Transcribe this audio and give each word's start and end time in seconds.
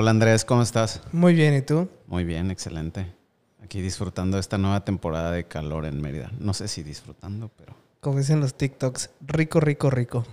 Hola 0.00 0.12
Andrés, 0.12 0.44
¿cómo 0.44 0.62
estás? 0.62 1.00
Muy 1.10 1.34
bien, 1.34 1.56
¿y 1.56 1.62
tú? 1.62 1.88
Muy 2.06 2.22
bien, 2.22 2.52
excelente. 2.52 3.12
Aquí 3.60 3.80
disfrutando 3.80 4.38
esta 4.38 4.56
nueva 4.56 4.84
temporada 4.84 5.32
de 5.32 5.48
calor 5.48 5.86
en 5.86 6.00
Mérida. 6.00 6.30
No 6.38 6.54
sé 6.54 6.68
si 6.68 6.84
disfrutando, 6.84 7.50
pero... 7.56 7.74
Como 7.98 8.18
dicen 8.18 8.38
los 8.38 8.54
TikToks, 8.54 9.10
rico, 9.26 9.58
rico, 9.58 9.90
rico. 9.90 10.24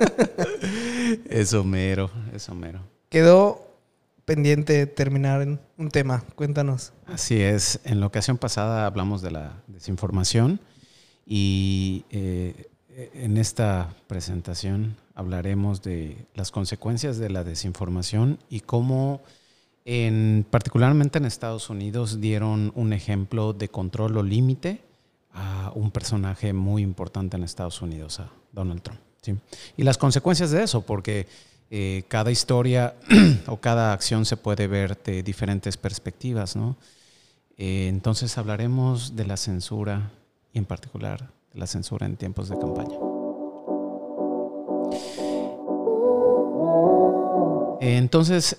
eso 1.28 1.62
mero, 1.62 2.10
eso 2.32 2.54
mero. 2.54 2.80
Quedó 3.10 3.68
pendiente 4.24 4.86
terminar 4.86 5.42
en 5.42 5.60
un 5.76 5.90
tema. 5.90 6.24
Cuéntanos. 6.34 6.94
Así 7.04 7.38
es. 7.38 7.80
En 7.84 8.00
la 8.00 8.06
ocasión 8.06 8.38
pasada 8.38 8.86
hablamos 8.86 9.20
de 9.20 9.30
la 9.30 9.62
desinformación 9.66 10.58
y 11.26 12.06
eh, 12.08 12.70
en 13.12 13.36
esta 13.36 13.94
presentación 14.06 14.96
hablaremos 15.20 15.82
de 15.82 16.16
las 16.34 16.50
consecuencias 16.50 17.18
de 17.18 17.28
la 17.28 17.44
desinformación 17.44 18.38
y 18.48 18.60
cómo, 18.60 19.20
en, 19.84 20.46
particularmente 20.50 21.18
en 21.18 21.26
Estados 21.26 21.68
Unidos, 21.68 22.22
dieron 22.22 22.72
un 22.74 22.94
ejemplo 22.94 23.52
de 23.52 23.68
control 23.68 24.16
o 24.16 24.22
límite 24.22 24.80
a 25.34 25.72
un 25.74 25.90
personaje 25.90 26.54
muy 26.54 26.82
importante 26.82 27.36
en 27.36 27.44
Estados 27.44 27.82
Unidos, 27.82 28.18
a 28.20 28.30
Donald 28.52 28.80
Trump. 28.80 29.00
Y 29.76 29.82
las 29.82 29.98
consecuencias 29.98 30.52
de 30.52 30.62
eso, 30.62 30.80
porque 30.80 31.28
eh, 31.70 32.04
cada 32.08 32.30
historia 32.30 32.94
o 33.46 33.58
cada 33.58 33.92
acción 33.92 34.24
se 34.24 34.38
puede 34.38 34.66
ver 34.68 34.96
de 35.02 35.22
diferentes 35.22 35.76
perspectivas, 35.76 36.56
¿no? 36.56 36.78
Eh, 37.58 37.88
entonces 37.88 38.38
hablaremos 38.38 39.14
de 39.16 39.26
la 39.26 39.36
censura 39.36 40.10
y 40.54 40.58
en 40.58 40.64
particular 40.64 41.30
de 41.52 41.60
la 41.60 41.66
censura 41.66 42.06
en 42.06 42.16
tiempos 42.16 42.48
de 42.48 42.58
campaña. 42.58 43.09
Eh, 47.80 47.96
entonces, 47.96 48.56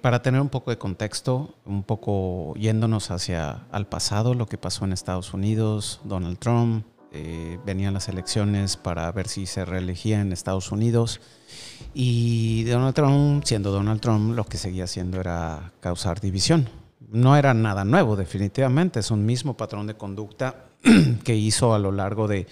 para 0.00 0.22
tener 0.22 0.40
un 0.40 0.50
poco 0.50 0.70
de 0.70 0.78
contexto, 0.78 1.54
un 1.64 1.82
poco 1.82 2.54
yéndonos 2.56 3.10
hacia 3.10 3.64
al 3.72 3.86
pasado, 3.86 4.34
lo 4.34 4.46
que 4.46 4.58
pasó 4.58 4.84
en 4.84 4.92
Estados 4.92 5.32
Unidos, 5.34 6.00
Donald 6.04 6.38
Trump, 6.38 6.84
eh, 7.16 7.60
venían 7.64 7.94
las 7.94 8.08
elecciones 8.08 8.76
para 8.76 9.10
ver 9.12 9.28
si 9.28 9.46
se 9.46 9.64
reelegía 9.64 10.20
en 10.20 10.32
Estados 10.32 10.72
Unidos. 10.72 11.20
Y 11.94 12.64
Donald 12.64 12.92
Trump, 12.92 13.44
siendo 13.44 13.70
Donald 13.70 14.00
Trump, 14.00 14.34
lo 14.34 14.44
que 14.44 14.58
seguía 14.58 14.82
haciendo 14.82 15.20
era 15.20 15.72
causar 15.78 16.20
división. 16.20 16.68
No 17.12 17.36
era 17.36 17.54
nada 17.54 17.84
nuevo, 17.84 18.16
definitivamente. 18.16 18.98
Es 18.98 19.12
un 19.12 19.24
mismo 19.24 19.56
patrón 19.56 19.86
de 19.86 19.94
conducta 19.94 20.64
que 21.24 21.36
hizo 21.36 21.72
a 21.72 21.78
lo 21.78 21.92
largo 21.92 22.26
de 22.26 22.48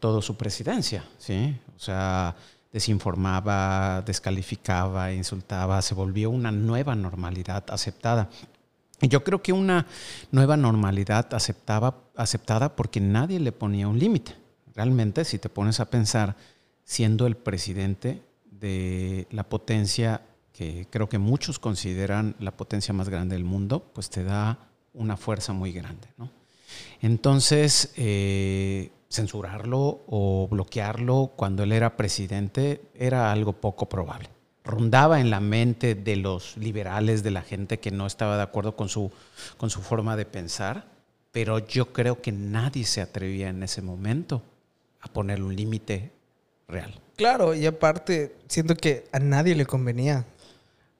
toda 0.00 0.20
su 0.22 0.36
presidencia. 0.36 1.04
¿sí? 1.16 1.56
O 1.76 1.78
sea, 1.78 2.34
desinformaba, 2.72 4.02
descalificaba, 4.02 5.12
insultaba, 5.12 5.82
se 5.82 5.94
volvió 5.94 6.30
una 6.30 6.52
nueva 6.52 6.94
normalidad 6.94 7.64
aceptada. 7.70 8.28
Yo 9.00 9.24
creo 9.24 9.42
que 9.42 9.52
una 9.52 9.86
nueva 10.30 10.56
normalidad 10.56 11.32
aceptaba, 11.34 11.96
aceptada 12.16 12.76
porque 12.76 13.00
nadie 13.00 13.40
le 13.40 13.52
ponía 13.52 13.88
un 13.88 13.98
límite. 13.98 14.34
Realmente, 14.74 15.24
si 15.24 15.38
te 15.38 15.48
pones 15.48 15.80
a 15.80 15.90
pensar, 15.90 16.36
siendo 16.84 17.26
el 17.26 17.36
presidente 17.36 18.22
de 18.50 19.26
la 19.30 19.44
potencia 19.44 20.22
que 20.52 20.86
creo 20.90 21.08
que 21.08 21.18
muchos 21.18 21.58
consideran 21.58 22.36
la 22.38 22.50
potencia 22.50 22.92
más 22.92 23.08
grande 23.08 23.34
del 23.34 23.44
mundo, 23.44 23.90
pues 23.94 24.10
te 24.10 24.24
da 24.24 24.58
una 24.92 25.16
fuerza 25.16 25.54
muy 25.54 25.72
grande. 25.72 26.08
Entonces, 27.00 27.92
eh, 27.96 28.90
censurarlo 29.10 30.02
o 30.06 30.48
bloquearlo 30.50 31.32
cuando 31.36 31.64
él 31.64 31.72
era 31.72 31.96
presidente 31.96 32.80
era 32.94 33.32
algo 33.32 33.52
poco 33.52 33.88
probable 33.88 34.30
rondaba 34.64 35.20
en 35.20 35.30
la 35.30 35.40
mente 35.40 35.94
de 35.94 36.16
los 36.16 36.56
liberales, 36.56 37.22
de 37.22 37.30
la 37.30 37.42
gente 37.42 37.80
que 37.80 37.90
no 37.90 38.06
estaba 38.06 38.36
de 38.36 38.42
acuerdo 38.42 38.76
con 38.76 38.88
su, 38.88 39.10
con 39.56 39.70
su 39.70 39.80
forma 39.80 40.16
de 40.16 40.26
pensar, 40.26 40.86
pero 41.32 41.58
yo 41.58 41.92
creo 41.92 42.20
que 42.20 42.32
nadie 42.32 42.84
se 42.84 43.00
atrevía 43.00 43.48
en 43.48 43.62
ese 43.62 43.82
momento 43.82 44.42
a 45.00 45.08
poner 45.08 45.42
un 45.42 45.54
límite 45.54 46.12
real. 46.68 46.94
Claro, 47.16 47.54
y 47.54 47.66
aparte, 47.66 48.36
siento 48.48 48.74
que 48.74 49.04
a 49.12 49.18
nadie 49.18 49.54
le 49.54 49.66
convenía. 49.66 50.24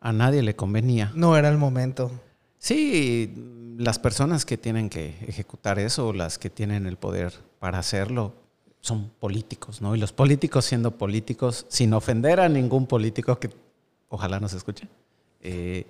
A 0.00 0.12
nadie 0.12 0.42
le 0.42 0.56
convenía. 0.56 1.12
No 1.14 1.36
era 1.36 1.48
el 1.48 1.58
momento. 1.58 2.10
Sí, 2.58 3.32
las 3.80 3.98
personas 3.98 4.44
que 4.44 4.58
tienen 4.58 4.90
que 4.90 5.14
ejecutar 5.26 5.78
eso, 5.78 6.12
las 6.12 6.38
que 6.38 6.50
tienen 6.50 6.86
el 6.86 6.98
poder 6.98 7.32
para 7.58 7.78
hacerlo, 7.78 8.34
son 8.82 9.10
políticos, 9.18 9.80
¿no? 9.80 9.96
Y 9.96 9.98
los 9.98 10.12
políticos 10.12 10.66
siendo 10.66 10.90
políticos, 10.98 11.64
sin 11.70 11.94
ofender 11.94 12.40
a 12.40 12.48
ningún 12.50 12.86
político 12.86 13.38
que 13.38 13.48
ojalá 14.10 14.38
nos 14.38 14.52
escuche, 14.52 14.86
eh, 15.40 15.86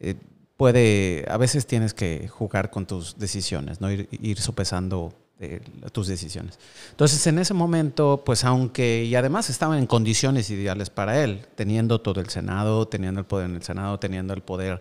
eh, 0.00 0.14
puede, 0.56 1.26
a 1.28 1.36
veces 1.36 1.66
tienes 1.66 1.92
que 1.92 2.26
jugar 2.26 2.70
con 2.70 2.86
tus 2.86 3.18
decisiones, 3.18 3.82
¿no? 3.82 3.90
Ir, 3.90 4.38
sopesando 4.40 5.12
eh, 5.40 5.60
tus 5.92 6.06
decisiones. 6.06 6.58
Entonces, 6.90 7.26
en 7.26 7.38
ese 7.38 7.54
momento, 7.54 8.22
pues 8.24 8.44
aunque, 8.44 9.04
y 9.04 9.14
además 9.14 9.50
estaban 9.50 9.78
en 9.78 9.86
condiciones 9.86 10.50
ideales 10.50 10.90
para 10.90 11.22
él, 11.22 11.46
teniendo 11.54 12.00
todo 12.00 12.20
el 12.20 12.30
Senado, 12.30 12.88
teniendo 12.88 13.20
el 13.20 13.26
poder 13.26 13.50
en 13.50 13.56
el 13.56 13.62
Senado, 13.62 13.98
teniendo 13.98 14.34
el 14.34 14.42
poder 14.42 14.80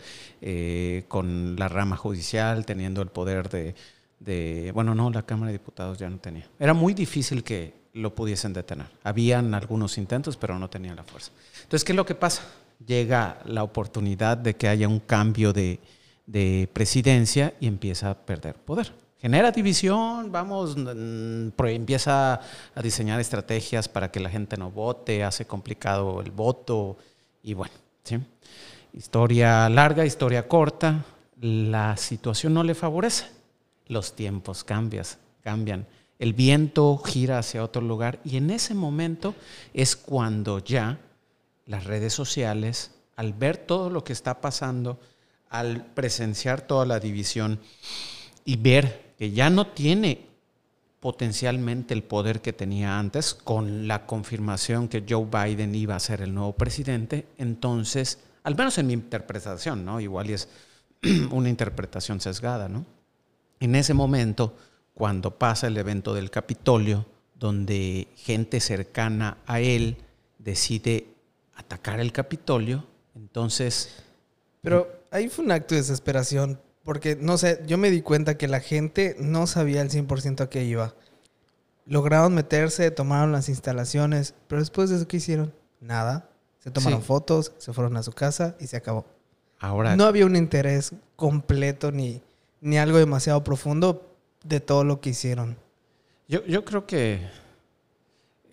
con 1.07 1.55
la 1.57 1.67
rama 1.67 1.97
judicial, 1.97 2.65
teniendo 2.65 3.01
el 3.01 3.09
poder 3.09 3.49
de 3.49 3.75
de, 4.19 4.71
bueno, 4.73 4.95
no, 4.95 5.09
la 5.09 5.23
Cámara 5.23 5.51
de 5.51 5.57
Diputados 5.57 5.97
ya 5.97 6.09
no 6.09 6.17
tenía. 6.17 6.47
Era 6.59 6.73
muy 6.73 6.93
difícil 6.93 7.43
que 7.43 7.73
lo 7.93 8.13
pudiesen 8.13 8.53
detener. 8.53 8.87
Habían 9.03 9.53
algunos 9.53 9.97
intentos, 9.97 10.37
pero 10.37 10.57
no 10.59 10.69
tenían 10.69 10.95
la 10.95 11.03
fuerza. 11.03 11.31
Entonces, 11.63 11.83
¿qué 11.83 11.93
es 11.93 11.95
lo 11.95 12.05
que 12.05 12.15
pasa? 12.15 12.43
Llega 12.85 13.39
la 13.45 13.63
oportunidad 13.63 14.37
de 14.37 14.55
que 14.55 14.67
haya 14.67 14.87
un 14.87 14.99
cambio 14.99 15.53
de, 15.53 15.79
presidencia 16.73 17.53
y 17.59 17.67
empieza 17.67 18.09
a 18.09 18.15
perder 18.15 18.55
poder. 18.55 18.91
Genera 19.21 19.51
división, 19.51 20.31
vamos, 20.31 20.75
empieza 20.77 22.41
a 22.75 22.81
diseñar 22.81 23.19
estrategias 23.19 23.87
para 23.87 24.11
que 24.11 24.19
la 24.19 24.29
gente 24.29 24.57
no 24.57 24.69
vote, 24.71 25.23
hace 25.23 25.45
complicado 25.45 26.21
el 26.21 26.31
voto 26.31 26.97
y 27.41 27.53
bueno, 27.53 27.73
¿sí? 28.03 28.19
Historia 28.93 29.67
larga, 29.69 30.05
historia 30.05 30.47
corta, 30.47 31.05
la 31.41 31.97
situación 31.97 32.53
no 32.53 32.63
le 32.63 32.75
favorece 32.75 33.25
los 33.87 34.15
tiempos 34.15 34.63
cambias, 34.63 35.17
cambian. 35.41 35.85
El 36.19 36.33
viento 36.33 36.97
gira 36.97 37.39
hacia 37.39 37.63
otro 37.63 37.81
lugar 37.81 38.19
y 38.23 38.37
en 38.37 38.49
ese 38.49 38.73
momento 38.73 39.35
es 39.73 39.95
cuando 39.95 40.59
ya 40.59 40.99
las 41.65 41.83
redes 41.85 42.13
sociales, 42.13 42.91
al 43.15 43.33
ver 43.33 43.57
todo 43.57 43.89
lo 43.89 44.03
que 44.03 44.13
está 44.13 44.39
pasando, 44.39 44.99
al 45.49 45.85
presenciar 45.85 46.61
toda 46.61 46.85
la 46.85 46.99
división 46.99 47.59
y 48.43 48.57
ver 48.57 49.04
que 49.17 49.31
ya 49.31 49.49
no 49.49 49.67
tiene 49.67 50.25
potencialmente 50.99 51.93
el 51.93 52.03
poder 52.03 52.41
que 52.41 52.51
tenía 52.51 52.97
antes, 52.97 53.35
con 53.35 53.87
la 53.87 54.07
confirmación 54.07 54.87
que 54.87 55.05
Joe 55.07 55.25
Biden 55.25 55.75
iba 55.75 55.95
a 55.95 55.99
ser 55.99 56.21
el 56.21 56.33
nuevo 56.33 56.53
presidente, 56.53 57.27
entonces, 57.37 58.19
al 58.43 58.55
menos 58.55 58.77
en 58.79 58.87
mi 58.87 58.93
interpretación, 58.93 59.85
¿no? 59.85 60.01
Igual 60.01 60.31
es 60.31 60.49
una 61.31 61.49
interpretación 61.49 62.19
sesgada, 62.19 62.67
¿no? 62.67 62.85
En 63.59 63.75
ese 63.75 63.93
momento, 63.93 64.55
cuando 64.95 65.37
pasa 65.37 65.67
el 65.67 65.77
evento 65.77 66.13
del 66.13 66.31
Capitolio, 66.31 67.05
donde 67.35 68.07
gente 68.15 68.59
cercana 68.59 69.37
a 69.45 69.59
él 69.59 69.97
decide 70.39 71.07
atacar 71.55 71.99
el 71.99 72.11
Capitolio, 72.11 72.85
entonces... 73.15 73.97
Pero 74.61 75.03
ahí 75.11 75.29
fue 75.29 75.45
un 75.45 75.51
acto 75.51 75.75
de 75.75 75.81
desesperación, 75.81 76.59
porque, 76.85 77.17
no 77.19 77.37
sé, 77.37 77.61
yo 77.67 77.77
me 77.77 77.91
di 77.91 78.01
cuenta 78.01 78.37
que 78.37 78.47
la 78.47 78.61
gente 78.61 79.17
no 79.19 79.47
sabía 79.47 79.81
al 79.81 79.89
100% 79.89 80.41
a 80.41 80.49
qué 80.49 80.63
iba. 80.63 80.95
Lograron 81.85 82.33
meterse, 82.33 82.89
tomaron 82.91 83.33
las 83.33 83.49
instalaciones, 83.49 84.33
pero 84.47 84.61
después 84.61 84.89
de 84.89 84.95
eso, 84.95 85.07
¿qué 85.07 85.17
hicieron? 85.17 85.53
Nada. 85.81 86.29
Se 86.59 86.71
tomaron 86.71 87.01
fotos, 87.03 87.51
se 87.57 87.73
fueron 87.73 87.97
a 87.97 88.03
su 88.03 88.13
casa 88.13 88.55
y 88.59 88.67
se 88.67 88.77
acabó. 88.77 89.05
Ahora... 89.59 89.97
No 89.97 90.05
había 90.05 90.25
un 90.25 90.37
interés 90.37 90.93
completo 91.15 91.91
ni 91.91 92.21
ni 92.65 92.79
algo 92.79 92.97
demasiado 92.97 93.43
profundo 93.43 94.15
de 94.43 94.59
todo 94.59 94.83
lo 94.83 94.99
que 94.99 95.11
hicieron. 95.11 95.55
Yo, 96.27 96.43
yo 96.45 96.65
creo 96.65 96.87
que 96.87 97.21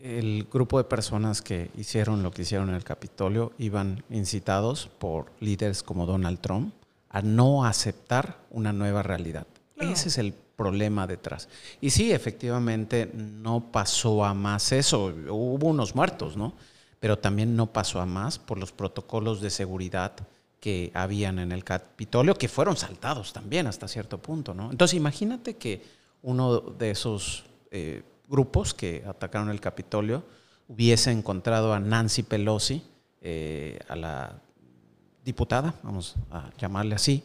el 0.00 0.46
grupo 0.52 0.76
de 0.76 0.84
personas 0.84 1.40
que 1.40 1.70
hicieron 1.76 2.22
lo 2.22 2.30
que 2.30 2.42
hicieron 2.42 2.68
en 2.68 2.74
el 2.74 2.84
Capitolio 2.84 3.52
iban 3.56 4.04
incitados 4.10 4.90
por 4.98 5.32
líderes 5.40 5.82
como 5.82 6.04
Donald 6.04 6.40
Trump 6.40 6.74
a 7.12 7.22
no 7.22 7.64
aceptar 7.64 8.38
una 8.50 8.72
nueva 8.72 9.02
realidad. 9.02 9.46
Ese 9.76 10.08
es 10.08 10.18
el 10.18 10.32
problema 10.32 11.06
detrás. 11.06 11.48
Y 11.80 11.90
sí, 11.90 12.12
efectivamente, 12.12 13.10
no 13.14 13.70
pasó 13.72 14.24
a 14.24 14.32
más 14.32 14.72
eso. 14.72 15.06
Hubo 15.28 15.68
unos 15.68 15.94
muertos, 15.94 16.36
¿no? 16.36 16.54
Pero 17.00 17.18
también 17.18 17.56
no 17.56 17.66
pasó 17.66 18.00
a 18.00 18.06
más 18.06 18.38
por 18.38 18.58
los 18.58 18.72
protocolos 18.72 19.40
de 19.40 19.50
seguridad 19.50 20.12
que 20.60 20.92
habían 20.94 21.40
en 21.40 21.50
el 21.50 21.64
Capitolio, 21.64 22.36
que 22.36 22.48
fueron 22.48 22.76
saltados 22.76 23.32
también 23.32 23.66
hasta 23.66 23.88
cierto 23.88 24.18
punto, 24.18 24.54
¿no? 24.54 24.70
Entonces 24.70 24.96
imagínate 24.96 25.56
que 25.56 25.82
uno 26.22 26.60
de 26.60 26.92
esos 26.92 27.44
eh, 27.72 28.02
grupos 28.28 28.72
que 28.72 29.02
atacaron 29.06 29.50
el 29.50 29.60
Capitolio 29.60 30.22
hubiese 30.68 31.10
encontrado 31.10 31.74
a 31.74 31.80
Nancy 31.80 32.22
Pelosi, 32.22 32.82
eh, 33.20 33.80
a 33.88 33.96
la 33.96 34.40
diputada, 35.24 35.74
vamos 35.82 36.16
a 36.30 36.50
llamarle 36.58 36.94
así, 36.94 37.22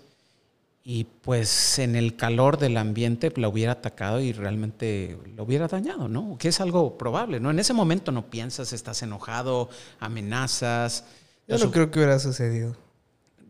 y 0.89 1.03
pues 1.03 1.79
en 1.79 1.97
el 1.97 2.15
calor 2.15 2.57
del 2.57 2.77
ambiente 2.77 3.33
la 3.35 3.49
hubiera 3.49 3.73
atacado 3.73 4.21
y 4.21 4.31
realmente 4.31 5.17
lo 5.35 5.43
hubiera 5.43 5.67
dañado, 5.67 6.07
¿no? 6.07 6.37
Que 6.37 6.47
es 6.47 6.61
algo 6.61 6.97
probable, 6.97 7.41
¿no? 7.41 7.51
En 7.51 7.59
ese 7.59 7.73
momento 7.73 8.13
no 8.13 8.27
piensas, 8.27 8.71
estás 8.71 9.03
enojado, 9.03 9.69
amenazas. 9.99 11.03
Yo 11.45 11.57
no 11.57 11.71
creo 11.71 11.91
que 11.91 11.99
hubiera 11.99 12.19
sucedido. 12.19 12.77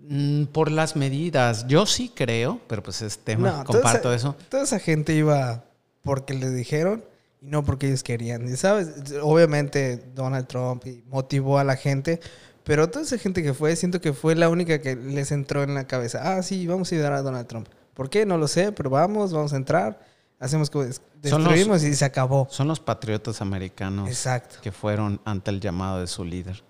Mm, 0.09 0.45
por 0.45 0.71
las 0.71 0.95
medidas, 0.95 1.67
yo 1.67 1.85
sí 1.85 2.09
creo, 2.13 2.59
pero 2.67 2.81
pues 2.81 3.03
es 3.03 3.19
tema, 3.19 3.63
comparto 3.65 4.11
eso. 4.13 4.35
Toda 4.49 4.63
esa 4.63 4.79
gente 4.79 5.13
iba 5.13 5.65
porque 6.01 6.33
le 6.33 6.49
dijeron 6.49 7.03
y 7.41 7.47
no 7.47 7.63
porque 7.63 7.87
ellos 7.87 8.01
querían. 8.01 8.51
Y 8.51 8.55
sabes, 8.55 9.13
obviamente 9.21 10.03
Donald 10.15 10.47
Trump 10.47 10.83
motivó 11.07 11.59
a 11.59 11.63
la 11.63 11.75
gente, 11.75 12.19
pero 12.67 12.89
toda 12.89 13.05
esa 13.05 13.17
gente 13.17 13.41
que 13.41 13.53
fue, 13.53 13.73
siento 13.77 14.01
que 14.01 14.11
fue 14.11 14.35
la 14.35 14.49
única 14.49 14.81
que 14.81 14.97
les 14.97 15.31
entró 15.31 15.63
en 15.63 15.73
la 15.73 15.87
cabeza. 15.87 16.35
Ah, 16.37 16.43
sí, 16.43 16.67
vamos 16.67 16.91
a 16.91 16.95
ayudar 16.95 17.13
a 17.13 17.21
Donald 17.21 17.47
Trump. 17.47 17.69
¿Por 17.93 18.09
qué? 18.09 18.25
No 18.25 18.37
lo 18.37 18.49
sé, 18.49 18.73
pero 18.73 18.89
vamos, 18.89 19.31
vamos 19.31 19.53
a 19.53 19.55
entrar. 19.55 20.05
Hacemos 20.37 20.69
que 20.69 20.89
destruimos 21.21 21.81
y 21.83 21.95
se 21.95 22.03
acabó. 22.03 22.45
Son 22.51 22.67
los 22.67 22.81
patriotas 22.81 23.41
americanos 23.41 24.09
Exacto. 24.09 24.57
que 24.61 24.73
fueron 24.73 25.21
ante 25.23 25.49
el 25.49 25.61
llamado 25.61 26.01
de 26.01 26.07
su 26.07 26.25
líder. 26.25 26.61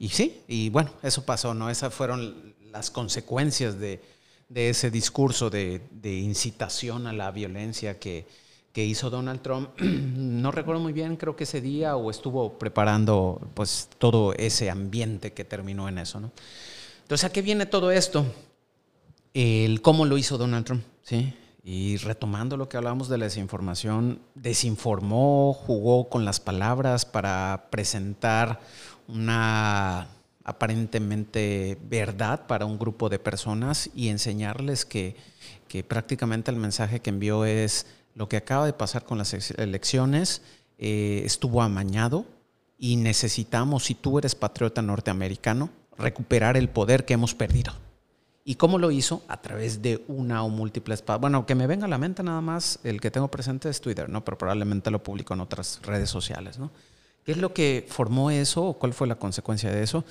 Y 0.00 0.08
sí, 0.08 0.42
y 0.48 0.70
bueno, 0.70 0.90
eso 1.04 1.24
pasó, 1.24 1.54
¿no? 1.54 1.70
Esas 1.70 1.94
fueron 1.94 2.54
las 2.72 2.90
consecuencias 2.90 3.78
de, 3.78 4.02
ese 4.52 4.90
discurso 4.90 5.50
de, 5.50 5.80
incitación 6.02 7.06
a 7.06 7.12
la 7.12 7.30
violencia 7.30 8.00
que, 8.00 8.26
hizo 8.84 9.10
Donald 9.10 9.42
Trump. 9.42 9.70
No 9.80 10.52
recuerdo 10.52 10.80
muy 10.80 10.92
bien, 10.92 11.16
creo 11.16 11.34
que 11.34 11.44
ese 11.44 11.60
día 11.60 11.96
o 11.96 12.10
estuvo 12.10 12.58
preparando 12.58 13.40
pues 13.54 13.88
todo 13.98 14.34
ese 14.34 14.70
ambiente 14.70 15.32
que 15.32 15.44
terminó 15.44 15.88
en 15.88 15.98
eso, 15.98 16.20
¿no? 16.20 16.30
Entonces, 17.02 17.24
¿a 17.24 17.32
qué 17.32 17.42
viene 17.42 17.66
todo 17.66 17.90
esto? 17.90 18.24
El 19.34 19.82
cómo 19.82 20.04
lo 20.04 20.16
hizo 20.16 20.38
Donald 20.38 20.64
Trump, 20.64 20.84
¿sí? 21.02 21.34
Y 21.64 21.96
retomando 21.96 22.56
lo 22.56 22.68
que 22.68 22.76
hablábamos 22.76 23.08
de 23.08 23.18
la 23.18 23.24
desinformación, 23.24 24.20
desinformó, 24.34 25.52
jugó 25.54 26.08
con 26.08 26.24
las 26.24 26.38
palabras 26.38 27.04
para 27.04 27.66
presentar 27.70 28.60
una 29.08 30.08
aparentemente 30.44 31.76
verdad 31.82 32.46
para 32.46 32.64
un 32.64 32.78
grupo 32.78 33.10
de 33.10 33.18
personas 33.18 33.90
y 33.94 34.08
enseñarles 34.08 34.86
que, 34.86 35.14
que 35.68 35.84
prácticamente 35.84 36.50
el 36.50 36.56
mensaje 36.56 37.00
que 37.00 37.10
envió 37.10 37.44
es 37.44 37.86
lo 38.18 38.28
que 38.28 38.36
acaba 38.36 38.66
de 38.66 38.72
pasar 38.72 39.04
con 39.04 39.16
las 39.16 39.32
elecciones 39.32 40.42
eh, 40.76 41.22
estuvo 41.24 41.62
amañado 41.62 42.26
y 42.76 42.96
necesitamos, 42.96 43.84
si 43.84 43.94
tú 43.94 44.18
eres 44.18 44.34
patriota 44.34 44.82
norteamericano, 44.82 45.70
recuperar 45.96 46.56
el 46.56 46.68
poder 46.68 47.04
que 47.04 47.14
hemos 47.14 47.36
perdido. 47.36 47.72
¿Y 48.44 48.56
cómo 48.56 48.78
lo 48.78 48.90
hizo? 48.90 49.22
A 49.28 49.40
través 49.40 49.82
de 49.82 50.02
una 50.08 50.42
o 50.42 50.48
múltiples... 50.48 51.04
Bueno, 51.20 51.46
que 51.46 51.54
me 51.54 51.68
venga 51.68 51.84
a 51.84 51.88
la 51.88 51.98
mente 51.98 52.24
nada 52.24 52.40
más, 52.40 52.80
el 52.82 53.00
que 53.00 53.12
tengo 53.12 53.28
presente 53.28 53.68
es 53.68 53.80
Twitter, 53.80 54.08
¿no? 54.08 54.24
Pero 54.24 54.36
probablemente 54.36 54.90
lo 54.90 55.00
publico 55.00 55.34
en 55.34 55.40
otras 55.40 55.80
redes 55.84 56.10
sociales, 56.10 56.58
¿no? 56.58 56.72
¿Qué 57.24 57.32
es 57.32 57.38
lo 57.38 57.54
que 57.54 57.86
formó 57.88 58.32
eso 58.32 58.64
o 58.64 58.78
cuál 58.80 58.94
fue 58.94 59.06
la 59.06 59.14
consecuencia 59.14 59.70
de 59.70 59.84
eso? 59.84 60.04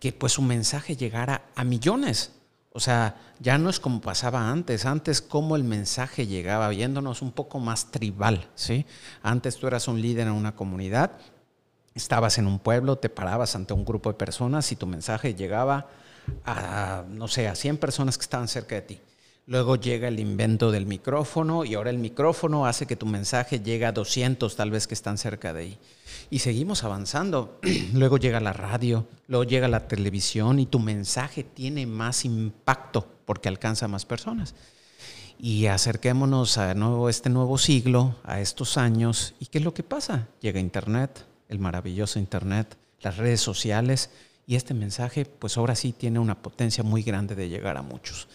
Que 0.00 0.12
pues 0.12 0.32
su 0.32 0.42
mensaje 0.42 0.96
llegara 0.96 1.44
a 1.54 1.62
millones. 1.62 2.32
O 2.74 2.80
sea, 2.80 3.16
ya 3.38 3.58
no 3.58 3.68
es 3.68 3.78
como 3.78 4.00
pasaba 4.00 4.50
antes. 4.50 4.86
Antes, 4.86 5.20
como 5.20 5.56
el 5.56 5.64
mensaje 5.64 6.26
llegaba, 6.26 6.68
viéndonos 6.68 7.20
un 7.20 7.32
poco 7.32 7.58
más 7.58 7.90
tribal, 7.90 8.48
¿sí? 8.54 8.86
Antes 9.22 9.56
tú 9.56 9.66
eras 9.66 9.88
un 9.88 10.00
líder 10.00 10.26
en 10.26 10.32
una 10.32 10.54
comunidad, 10.56 11.12
estabas 11.94 12.38
en 12.38 12.46
un 12.46 12.58
pueblo, 12.58 12.96
te 12.96 13.10
parabas 13.10 13.54
ante 13.54 13.74
un 13.74 13.84
grupo 13.84 14.10
de 14.10 14.18
personas 14.18 14.72
y 14.72 14.76
tu 14.76 14.86
mensaje 14.86 15.34
llegaba 15.34 15.88
a, 16.44 17.04
no 17.08 17.28
sé, 17.28 17.48
a 17.48 17.54
100 17.54 17.76
personas 17.76 18.16
que 18.16 18.22
estaban 18.22 18.48
cerca 18.48 18.76
de 18.76 18.82
ti. 18.82 19.00
Luego 19.52 19.76
llega 19.76 20.08
el 20.08 20.18
invento 20.18 20.70
del 20.70 20.86
micrófono 20.86 21.66
y 21.66 21.74
ahora 21.74 21.90
el 21.90 21.98
micrófono 21.98 22.64
hace 22.64 22.86
que 22.86 22.96
tu 22.96 23.04
mensaje 23.04 23.60
llegue 23.60 23.84
a 23.84 23.92
200 23.92 24.56
tal 24.56 24.70
vez 24.70 24.86
que 24.86 24.94
están 24.94 25.18
cerca 25.18 25.52
de 25.52 25.60
ahí. 25.60 25.78
Y 26.30 26.38
seguimos 26.38 26.84
avanzando. 26.84 27.60
luego 27.92 28.16
llega 28.16 28.40
la 28.40 28.54
radio, 28.54 29.06
luego 29.28 29.44
llega 29.44 29.68
la 29.68 29.86
televisión 29.88 30.58
y 30.58 30.64
tu 30.64 30.78
mensaje 30.78 31.44
tiene 31.44 31.84
más 31.84 32.24
impacto 32.24 33.06
porque 33.26 33.50
alcanza 33.50 33.84
a 33.84 33.88
más 33.88 34.06
personas. 34.06 34.54
Y 35.38 35.66
acerquémonos 35.66 36.56
a 36.56 36.72
nuevo, 36.72 37.10
este 37.10 37.28
nuevo 37.28 37.58
siglo, 37.58 38.16
a 38.24 38.40
estos 38.40 38.78
años. 38.78 39.34
¿Y 39.38 39.48
qué 39.48 39.58
es 39.58 39.64
lo 39.64 39.74
que 39.74 39.82
pasa? 39.82 40.28
Llega 40.40 40.60
Internet, 40.60 41.26
el 41.50 41.58
maravilloso 41.58 42.18
Internet, 42.18 42.78
las 43.02 43.18
redes 43.18 43.42
sociales 43.42 44.08
y 44.46 44.54
este 44.54 44.72
mensaje 44.72 45.26
pues 45.26 45.58
ahora 45.58 45.74
sí 45.74 45.92
tiene 45.92 46.20
una 46.20 46.40
potencia 46.40 46.82
muy 46.82 47.02
grande 47.02 47.34
de 47.34 47.50
llegar 47.50 47.76
a 47.76 47.82
muchos 47.82 48.28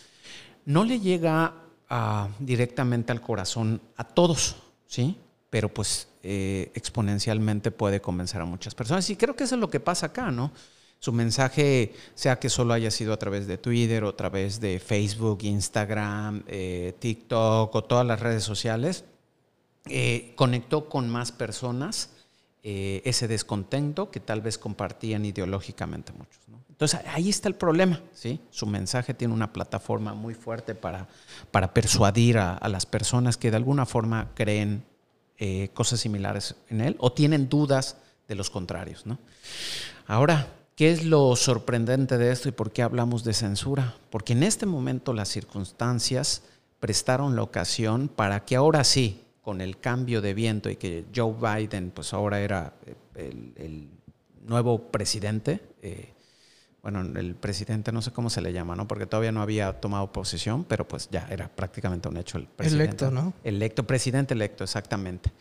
no 0.68 0.84
le 0.84 1.00
llega 1.00 1.54
ah, 1.90 2.28
directamente 2.40 3.14
al 3.14 3.22
corazón 3.22 3.82
a 3.96 4.04
todos, 4.04 4.58
¿sí? 4.86 5.18
Pero 5.50 5.74
pues 5.74 6.10
eh, 6.24 6.72
exponencialmente 6.76 7.72
puede 7.72 8.02
convencer 8.02 8.42
a 8.42 8.46
muchas 8.46 8.76
personas. 8.76 9.10
Y 9.10 9.16
creo 9.16 9.34
que 9.34 9.46
eso 9.46 9.56
es 9.56 9.62
lo 9.62 9.70
que 9.70 9.80
pasa 9.80 10.08
acá, 10.08 10.30
¿no? 10.30 10.52
Su 11.00 11.14
mensaje, 11.14 11.94
sea 12.16 12.38
que 12.38 12.50
solo 12.50 12.74
haya 12.74 12.92
sido 12.92 13.14
a 13.14 13.18
través 13.18 13.48
de 13.48 13.58
Twitter 13.58 14.04
o 14.04 14.10
a 14.10 14.18
través 14.18 14.60
de 14.60 14.80
Facebook, 14.80 15.40
Instagram, 15.44 16.44
eh, 16.48 16.94
TikTok 17.00 17.74
o 17.74 17.84
todas 17.86 18.06
las 18.06 18.20
redes 18.20 18.44
sociales, 18.44 19.06
eh, 19.86 20.34
conectó 20.36 20.90
con 20.90 21.08
más 21.08 21.32
personas 21.32 22.10
ese 22.70 23.28
descontento 23.30 24.12
que 24.12 24.20
tal 24.20 24.42
vez 24.42 24.58
compartían 24.58 25.24
ideológicamente 25.24 26.12
muchos. 26.12 26.42
Entonces 26.70 27.00
ahí 27.08 27.30
está 27.30 27.48
el 27.48 27.56
problema, 27.56 28.02
¿sí? 28.14 28.40
Su 28.52 28.68
mensaje 28.68 29.16
tiene 29.16 29.34
una 29.34 29.52
plataforma 29.52 30.14
muy 30.14 30.36
fuerte 30.36 30.76
para, 30.76 31.08
para 31.50 31.74
persuadir 31.74 32.38
a, 32.38 32.60
las 32.68 32.86
personas 32.86 33.36
que 33.36 33.50
de 33.50 33.58
alguna 33.58 33.88
forma 33.88 34.30
creen 34.36 34.84
eh, 35.40 35.70
cosas 35.74 36.02
similares 36.02 36.56
en 36.70 36.82
él 36.82 36.96
o 37.00 37.12
tienen 37.12 37.50
dudas 37.50 37.98
de 38.28 38.36
los 38.36 38.52
contrarios, 38.52 39.08
¿no? 39.08 39.18
Ahora, 40.06 40.54
¿qué 40.76 40.92
es 40.92 41.04
lo 41.04 41.36
sorprendente 41.36 42.20
de 42.20 42.32
esto 42.32 42.48
y 42.48 42.52
por 42.52 42.72
qué 42.72 42.84
hablamos 42.84 43.24
de 43.24 43.34
censura? 43.34 43.96
Porque 44.12 44.34
en 44.34 44.44
este 44.44 44.68
momento 44.68 45.14
las 45.14 45.30
circunstancias 45.30 46.44
prestaron 46.80 47.36
la 47.36 47.42
ocasión 47.42 48.08
para 48.08 48.46
que 48.46 48.56
ahora 48.56 48.84
sí, 48.84 49.24
con 49.48 49.62
el 49.62 49.80
cambio 49.80 50.20
de 50.20 50.34
viento 50.34 50.70
y 50.70 50.76
que 50.76 51.06
Joe 51.16 51.34
Biden, 51.34 51.92
pues 51.92 52.14
ahora 52.14 52.42
era 52.42 52.74
eh, 53.16 53.54
el, 53.56 53.88
nuevo 54.46 54.92
presidente, 54.92 55.62
eh, 55.82 56.14
bueno, 56.82 57.00
el 57.18 57.34
presidente 57.34 57.94
no 57.94 58.02
sé 58.02 58.12
cómo 58.12 58.30
se 58.30 58.42
le 58.42 58.52
llama, 58.52 58.76
¿no? 58.76 58.90
Porque 58.90 59.06
todavía 59.06 59.32
no 59.32 59.42
había 59.42 59.72
tomado 59.80 60.12
posesión, 60.12 60.66
pero 60.66 60.86
pues 60.86 61.08
ya 61.10 61.30
era 61.32 61.48
prácticamente 61.48 62.10
un 62.10 62.18
hecho 62.18 62.38
el 62.38 62.48
presidente. 62.48 63.06
Electo, 63.06 63.10
¿no? 63.10 63.34
Electo, 63.46 63.88
presidente 63.88 64.34
electo, 64.34 64.66
exactamente. 64.66 65.32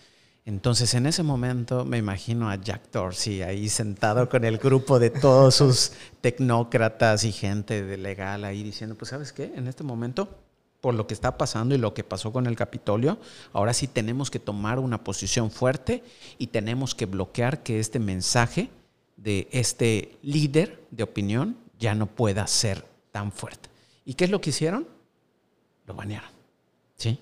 Entonces, 0.44 0.94
en 0.94 1.06
ese 1.06 1.24
momento 1.24 1.84
me 1.84 1.98
imagino 1.98 2.48
a 2.48 2.54
Jack 2.54 2.92
Dorsey 2.92 3.42
ahí 3.42 3.68
sentado 3.68 4.28
con 4.28 4.44
el 4.44 4.58
grupo 4.58 5.00
de 5.00 5.10
todos 5.10 5.56
sus 5.56 5.90
tecnócratas 6.20 7.24
y 7.24 7.32
gente 7.32 7.82
de 7.82 7.96
legal 7.96 8.44
ahí 8.44 8.62
diciendo, 8.62 8.94
pues 8.94 9.08
sabes 9.08 9.32
qué, 9.32 9.52
en 9.56 9.66
este 9.66 9.82
momento, 9.82 10.45
por 10.86 10.94
lo 10.94 11.08
que 11.08 11.14
está 11.14 11.36
pasando 11.36 11.74
y 11.74 11.78
lo 11.78 11.94
que 11.94 12.04
pasó 12.04 12.32
con 12.32 12.46
el 12.46 12.54
Capitolio, 12.54 13.18
ahora 13.52 13.74
sí 13.74 13.88
tenemos 13.88 14.30
que 14.30 14.38
tomar 14.38 14.78
una 14.78 15.02
posición 15.02 15.50
fuerte 15.50 16.04
y 16.38 16.46
tenemos 16.46 16.94
que 16.94 17.06
bloquear 17.06 17.64
que 17.64 17.80
este 17.80 17.98
mensaje 17.98 18.70
de 19.16 19.48
este 19.50 20.16
líder 20.22 20.80
de 20.92 21.02
opinión 21.02 21.56
ya 21.76 21.96
no 21.96 22.06
pueda 22.06 22.46
ser 22.46 22.86
tan 23.10 23.32
fuerte. 23.32 23.68
¿Y 24.04 24.14
qué 24.14 24.26
es 24.26 24.30
lo 24.30 24.40
que 24.40 24.50
hicieron? 24.50 24.86
Lo 25.86 25.94
banearon. 25.94 26.30
¿Sí? 26.94 27.18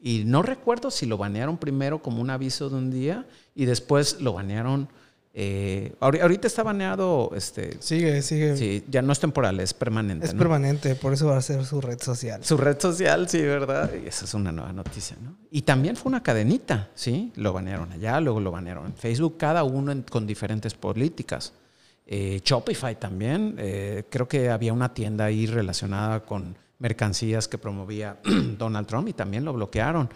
Y 0.00 0.24
no 0.24 0.42
recuerdo 0.42 0.90
si 0.90 1.04
lo 1.04 1.18
banearon 1.18 1.58
primero 1.58 2.00
como 2.00 2.22
un 2.22 2.30
aviso 2.30 2.70
de 2.70 2.76
un 2.76 2.90
día 2.90 3.26
y 3.54 3.66
después 3.66 4.22
lo 4.22 4.32
banearon 4.32 4.88
eh, 5.34 5.94
ahorita 6.00 6.46
está 6.46 6.62
baneado. 6.62 7.30
Este, 7.34 7.76
sigue, 7.80 8.20
sigue. 8.22 8.56
Sí, 8.56 8.84
ya 8.88 9.00
no 9.00 9.12
es 9.12 9.20
temporal, 9.20 9.60
es 9.60 9.72
permanente. 9.72 10.26
Es 10.26 10.34
permanente, 10.34 10.94
por 10.94 11.14
eso 11.14 11.28
va 11.28 11.38
a 11.38 11.42
ser 11.42 11.64
su 11.64 11.80
red 11.80 12.00
social. 12.00 12.44
Su 12.44 12.56
red 12.56 12.78
social, 12.78 13.28
sí, 13.28 13.40
¿verdad? 13.40 13.90
Y 13.94 14.06
esa 14.06 14.26
es 14.26 14.34
una 14.34 14.52
nueva 14.52 14.72
noticia, 14.72 15.16
¿no? 15.22 15.36
Y 15.50 15.62
también 15.62 15.96
fue 15.96 16.10
una 16.10 16.22
cadenita, 16.22 16.90
¿sí? 16.94 17.32
Lo 17.36 17.52
banearon 17.52 17.92
allá, 17.92 18.20
luego 18.20 18.40
lo 18.40 18.50
banearon 18.50 18.86
en 18.86 18.94
Facebook, 18.94 19.36
cada 19.38 19.64
uno 19.64 19.94
con 20.10 20.26
diferentes 20.26 20.74
políticas. 20.74 21.54
Eh, 22.06 22.40
Shopify 22.44 22.98
también, 22.98 23.54
eh, 23.58 24.04
creo 24.10 24.28
que 24.28 24.50
había 24.50 24.72
una 24.72 24.92
tienda 24.92 25.26
ahí 25.26 25.46
relacionada 25.46 26.20
con 26.20 26.56
mercancías 26.78 27.48
que 27.48 27.58
promovía 27.58 28.18
Donald 28.58 28.86
Trump 28.86 29.08
y 29.08 29.12
también 29.12 29.44
lo 29.44 29.52
bloquearon. 29.54 30.10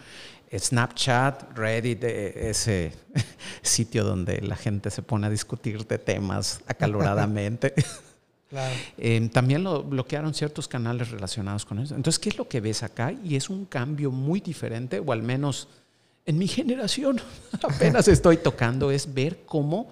Snapchat, 0.51 1.57
Reddit, 1.57 2.03
eh, 2.03 2.49
ese 2.49 2.93
sitio 3.61 4.03
donde 4.03 4.41
la 4.41 4.55
gente 4.55 4.89
se 4.89 5.01
pone 5.01 5.27
a 5.27 5.29
discutir 5.29 5.85
de 5.85 5.97
temas 5.97 6.61
acaloradamente. 6.67 7.73
Em, 8.97 9.27
también 9.27 9.61
lo 9.61 9.83
bloquearon 9.83 10.33
ciertos 10.33 10.69
canales 10.69 11.11
relacionados 11.11 11.65
con 11.65 11.79
eso. 11.79 11.95
Entonces, 11.95 12.17
¿qué 12.17 12.29
es 12.29 12.37
lo 12.37 12.47
que 12.47 12.61
ves 12.61 12.81
acá? 12.81 13.11
Y 13.11 13.35
es 13.35 13.49
un 13.49 13.65
cambio 13.65 14.09
muy 14.09 14.39
diferente, 14.39 14.99
o 15.05 15.11
al 15.11 15.21
menos 15.21 15.67
en 16.25 16.37
mi 16.37 16.47
generación 16.47 17.19
apenas 17.61 18.07
estoy 18.07 18.37
tocando, 18.37 18.89
es 18.89 19.13
ver 19.13 19.39
cómo 19.45 19.91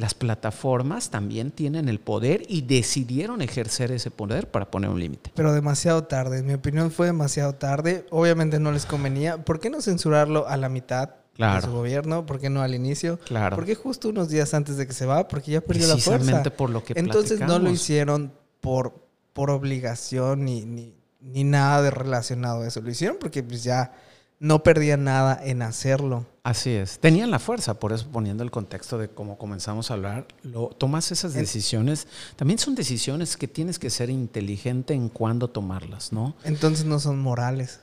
las 0.00 0.14
plataformas 0.14 1.10
también 1.10 1.50
tienen 1.50 1.90
el 1.90 2.00
poder 2.00 2.42
y 2.48 2.62
decidieron 2.62 3.42
ejercer 3.42 3.92
ese 3.92 4.10
poder 4.10 4.50
para 4.50 4.70
poner 4.70 4.88
un 4.88 4.98
límite. 4.98 5.30
Pero 5.34 5.52
demasiado 5.52 6.04
tarde, 6.04 6.38
en 6.38 6.46
mi 6.46 6.54
opinión 6.54 6.90
fue 6.90 7.06
demasiado 7.06 7.54
tarde. 7.56 8.06
Obviamente 8.08 8.58
no 8.58 8.72
les 8.72 8.86
convenía. 8.86 9.44
¿Por 9.44 9.60
qué 9.60 9.68
no 9.68 9.82
censurarlo 9.82 10.48
a 10.48 10.56
la 10.56 10.70
mitad 10.70 11.10
de 11.36 11.60
su 11.60 11.70
gobierno? 11.70 12.24
¿Por 12.24 12.40
qué 12.40 12.48
no 12.48 12.62
al 12.62 12.74
inicio? 12.74 13.18
Claro. 13.26 13.56
¿Por 13.56 13.66
qué 13.66 13.74
justo 13.74 14.08
unos 14.08 14.30
días 14.30 14.54
antes 14.54 14.78
de 14.78 14.86
que 14.86 14.94
se 14.94 15.04
va? 15.04 15.28
Porque 15.28 15.50
ya 15.50 15.60
perdió 15.60 15.86
la 15.86 15.98
fuerza. 15.98 16.12
Precisamente 16.12 16.50
por 16.50 16.70
lo 16.70 16.82
que 16.82 16.94
Entonces 16.96 17.40
no 17.40 17.58
lo 17.58 17.70
hicieron 17.70 18.32
por, 18.62 19.06
por 19.34 19.50
obligación 19.50 20.46
ni, 20.46 20.64
ni, 20.64 20.94
ni 21.20 21.44
nada 21.44 21.82
de 21.82 21.90
relacionado 21.90 22.62
a 22.62 22.66
eso. 22.66 22.80
Lo 22.80 22.90
hicieron 22.90 23.18
porque 23.20 23.42
pues 23.42 23.62
ya 23.62 23.92
no 24.38 24.62
perdían 24.62 25.04
nada 25.04 25.38
en 25.44 25.60
hacerlo. 25.60 26.24
Así 26.42 26.70
es. 26.70 26.98
Tenían 26.98 27.30
la 27.30 27.38
fuerza, 27.38 27.74
por 27.74 27.92
eso 27.92 28.06
poniendo 28.10 28.42
el 28.42 28.50
contexto 28.50 28.96
de 28.96 29.08
cómo 29.08 29.36
comenzamos 29.36 29.90
a 29.90 29.94
hablar, 29.94 30.26
lo, 30.42 30.68
tomas 30.68 31.12
esas 31.12 31.34
decisiones. 31.34 32.06
También 32.36 32.58
son 32.58 32.74
decisiones 32.74 33.36
que 33.36 33.46
tienes 33.46 33.78
que 33.78 33.90
ser 33.90 34.08
inteligente 34.08 34.94
en 34.94 35.10
cuándo 35.10 35.48
tomarlas, 35.48 36.12
¿no? 36.12 36.34
Entonces 36.44 36.86
no 36.86 36.98
son 36.98 37.20
morales. 37.20 37.80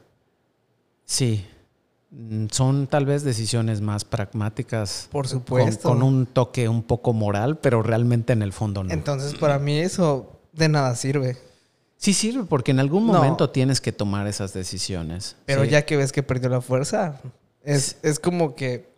Sí. 1.06 1.46
Mm, 2.10 2.48
son 2.50 2.88
tal 2.88 3.06
vez 3.06 3.24
decisiones 3.24 3.82
más 3.82 4.06
pragmáticas. 4.06 5.08
Por 5.12 5.28
supuesto. 5.28 5.90
Con, 5.90 6.00
con 6.00 6.08
un 6.08 6.26
toque 6.26 6.68
un 6.68 6.82
poco 6.82 7.14
moral, 7.14 7.60
pero 7.60 7.84
realmente 7.84 8.34
en 8.34 8.42
el 8.42 8.54
fondo 8.54 8.84
no. 8.84 8.92
Entonces 8.92 9.36
para 9.36 9.60
mí 9.60 9.78
eso 9.78 10.40
de 10.54 10.68
nada 10.68 10.96
sirve. 10.96 11.38
Sí 11.98 12.14
sirve 12.14 12.44
porque 12.44 12.72
en 12.72 12.80
algún 12.80 13.06
momento 13.06 13.50
tienes 13.50 13.82
que 13.82 13.92
tomar 13.92 14.28
esas 14.28 14.54
decisiones. 14.54 15.36
Pero 15.46 15.64
ya 15.64 15.84
que 15.86 15.98
ves 15.98 16.12
que 16.12 16.22
perdió 16.22 16.48
la 16.50 16.62
fuerza, 16.62 17.20
es, 17.68 17.98
es, 18.02 18.20
como 18.20 18.56
que, 18.56 18.90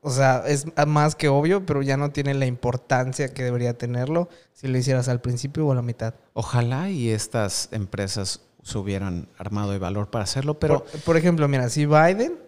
o 0.00 0.10
sea, 0.10 0.44
es 0.46 0.66
más 0.86 1.14
que 1.14 1.28
obvio, 1.28 1.66
pero 1.66 1.82
ya 1.82 1.96
no 1.96 2.10
tiene 2.10 2.34
la 2.34 2.46
importancia 2.46 3.32
que 3.32 3.44
debería 3.44 3.76
tenerlo 3.76 4.28
si 4.52 4.68
lo 4.68 4.78
hicieras 4.78 5.08
al 5.08 5.20
principio 5.20 5.66
o 5.66 5.72
a 5.72 5.74
la 5.74 5.82
mitad. 5.82 6.14
Ojalá 6.32 6.90
y 6.90 7.10
estas 7.10 7.68
empresas 7.72 8.40
se 8.62 8.78
hubieran 8.78 9.28
armado 9.38 9.72
de 9.72 9.78
valor 9.78 10.10
para 10.10 10.24
hacerlo, 10.24 10.58
pero... 10.58 10.84
Por, 10.84 11.00
por 11.00 11.16
ejemplo, 11.16 11.46
mira, 11.48 11.68
si 11.68 11.86
Biden 11.86 12.38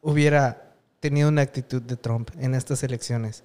hubiera 0.00 0.74
tenido 1.00 1.28
una 1.28 1.42
actitud 1.42 1.82
de 1.82 1.96
Trump 1.96 2.30
en 2.38 2.54
estas 2.54 2.82
elecciones 2.82 3.44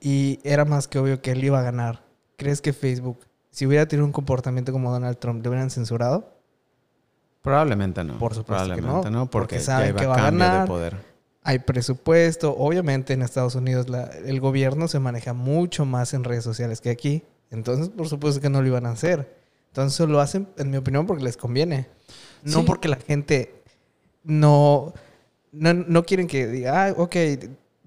y 0.00 0.40
era 0.44 0.64
más 0.64 0.88
que 0.88 0.98
obvio 0.98 1.22
que 1.22 1.32
él 1.32 1.42
iba 1.42 1.58
a 1.58 1.62
ganar, 1.62 2.04
¿crees 2.36 2.60
que 2.60 2.72
Facebook 2.72 3.20
si 3.50 3.66
hubiera 3.66 3.86
tenido 3.86 4.06
un 4.06 4.12
comportamiento 4.12 4.72
como 4.72 4.90
Donald 4.90 5.18
Trump, 5.18 5.42
¿le 5.42 5.48
hubieran 5.48 5.70
censurado? 5.70 6.39
Probablemente 7.42 8.04
no. 8.04 8.18
Por 8.18 8.34
supuesto 8.34 8.64
Probablemente 8.64 9.08
que 9.08 9.10
no, 9.10 9.30
porque, 9.30 9.60
saben 9.60 9.94
que 9.96 10.06
va 10.06 10.14
a 10.14 10.30
ganar. 10.30 10.68
Hay 11.42 11.60
presupuesto. 11.60 12.54
Obviamente 12.56 13.14
en 13.14 13.22
Estados 13.22 13.54
Unidos 13.54 13.86
el 14.24 14.40
gobierno 14.40 14.88
se 14.88 14.98
maneja 14.98 15.32
mucho 15.32 15.84
más 15.86 16.12
en 16.12 16.24
redes 16.24 16.44
sociales 16.44 16.80
que 16.80 16.90
aquí. 16.90 17.24
Entonces, 17.50 17.88
por 17.88 18.08
supuesto 18.08 18.40
que 18.40 18.50
no 18.50 18.60
lo 18.60 18.68
iban 18.68 18.86
a 18.86 18.90
hacer. 18.90 19.40
Entonces 19.68 20.08
lo 20.08 20.20
hacen, 20.20 20.48
en 20.58 20.70
mi 20.70 20.76
opinión, 20.76 21.06
porque 21.06 21.24
les 21.24 21.36
conviene. 21.36 21.86
No 22.42 22.64
porque 22.64 22.88
la 22.88 22.96
gente 22.96 23.62
no, 24.22 24.92
no, 25.52 25.74
no 25.74 26.04
quieren 26.04 26.26
que 26.26 26.46
diga, 26.46 26.86
ah, 26.86 26.94
ok, 26.96 27.16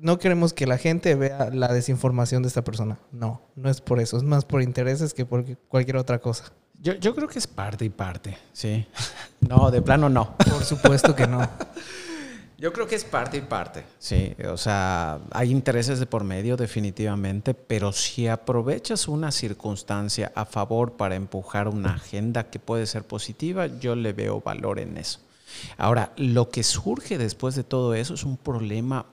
no 0.03 0.19
queremos 0.19 0.51
que 0.51 0.67
la 0.67 0.77
gente 0.77 1.15
vea 1.15 1.49
la 1.51 1.71
desinformación 1.71 2.43
de 2.43 2.49
esta 2.49 2.61
persona. 2.61 2.99
No, 3.13 3.41
no 3.55 3.69
es 3.69 3.79
por 3.79 4.01
eso. 4.01 4.17
Es 4.17 4.23
más 4.23 4.43
por 4.43 4.61
intereses 4.61 5.13
que 5.13 5.25
por 5.25 5.57
cualquier 5.69 5.95
otra 5.95 6.19
cosa. 6.19 6.51
Yo, 6.77 6.93
yo 6.95 7.15
creo 7.15 7.29
que 7.29 7.39
es 7.39 7.47
parte 7.47 7.85
y 7.85 7.89
parte, 7.89 8.37
sí. 8.51 8.85
No, 9.39 9.71
de 9.71 9.81
plano 9.81 10.09
no. 10.09 10.35
Por 10.37 10.63
supuesto 10.63 11.15
que 11.15 11.25
no. 11.25 11.49
Yo 12.57 12.71
creo 12.71 12.87
que 12.87 12.95
es 12.95 13.03
parte 13.03 13.35
y 13.35 13.41
parte, 13.41 13.83
sí. 13.99 14.37
O 14.49 14.55
sea, 14.55 15.19
hay 15.31 15.51
intereses 15.51 15.99
de 15.99 16.05
por 16.05 16.23
medio 16.23 16.55
definitivamente, 16.55 17.53
pero 17.53 17.91
si 17.91 18.29
aprovechas 18.29 19.09
una 19.09 19.33
circunstancia 19.33 20.31
a 20.33 20.45
favor 20.45 20.93
para 20.93 21.15
empujar 21.15 21.67
una 21.67 21.95
agenda 21.95 22.49
que 22.49 22.59
puede 22.59 22.85
ser 22.85 23.03
positiva, 23.03 23.67
yo 23.67 23.97
le 23.97 24.13
veo 24.13 24.39
valor 24.39 24.79
en 24.79 24.97
eso. 24.97 25.19
Ahora, 25.77 26.13
lo 26.15 26.49
que 26.49 26.63
surge 26.63 27.17
después 27.17 27.55
de 27.55 27.65
todo 27.65 27.95
eso 27.95 28.13
es 28.13 28.23
un 28.23 28.37
problema 28.37 29.07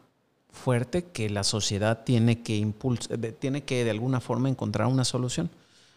fuerte 0.53 1.05
que 1.05 1.31
la 1.31 1.45
sociedad 1.45 2.05
tiene 2.05 2.43
que 2.43 2.57
impulsar, 2.57 3.19
tiene 3.39 3.63
que 3.65 3.85
de 3.85 3.91
alguna 3.91 4.21
forma 4.21 4.49
encontrar 4.49 4.89
una 4.89 5.05
solución. 5.05 5.51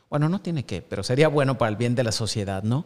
Bueno, 0.10 0.30
no 0.30 0.42
tiene 0.42 0.66
que, 0.66 0.82
pero 0.82 1.04
sería 1.04 1.28
bueno 1.28 1.58
para 1.58 1.70
el 1.70 1.76
bien 1.76 1.96
de 1.96 2.04
la 2.04 2.12
sociedad, 2.12 2.64
¿no? 2.64 2.86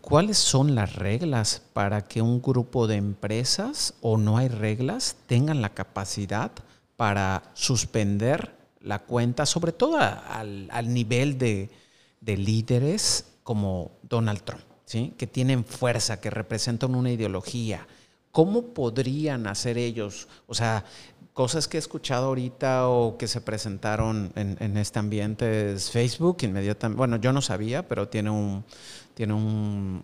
¿Cuáles 0.00 0.38
son 0.38 0.74
las 0.74 0.94
reglas 0.96 1.62
para 1.72 2.02
que 2.02 2.22
un 2.22 2.40
grupo 2.40 2.86
de 2.86 2.96
empresas 2.96 3.94
o 4.00 4.18
no 4.18 4.36
hay 4.36 4.48
reglas 4.48 5.16
tengan 5.26 5.62
la 5.62 5.74
capacidad 5.74 6.52
para 6.96 7.50
suspender 7.54 8.54
la 8.80 9.00
cuenta, 9.00 9.46
sobre 9.46 9.72
todo 9.72 9.98
al, 9.98 10.94
nivel 10.94 11.38
de, 11.38 11.70
de, 12.20 12.36
líderes 12.36 13.26
como 13.42 13.90
Donald 14.02 14.42
Trump, 14.42 14.62
¿sí? 14.84 15.12
que 15.18 15.26
tienen 15.26 15.64
fuerza, 15.64 16.20
que 16.20 16.30
representan 16.30 16.94
una 16.94 17.10
ideología, 17.10 17.86
¿Cómo 18.36 18.74
podrían 18.74 19.46
hacer 19.46 19.78
ellos? 19.78 20.28
O 20.46 20.52
sea, 20.52 20.84
cosas 21.32 21.68
que 21.68 21.78
he 21.78 21.80
escuchado 21.80 22.26
ahorita 22.26 22.86
o 22.86 23.16
que 23.16 23.28
se 23.28 23.40
presentaron 23.40 24.30
en, 24.36 24.76
este 24.76 24.98
ambiente 24.98 25.72
es 25.72 25.90
Facebook 25.90 26.36
inmediatamente. 26.42 26.98
Bueno, 26.98 27.16
yo 27.16 27.32
no 27.32 27.40
sabía, 27.40 27.88
pero 27.88 28.10
tiene 28.10 28.28
un 28.28 28.62
tiene 29.14 29.32
un, 29.32 30.02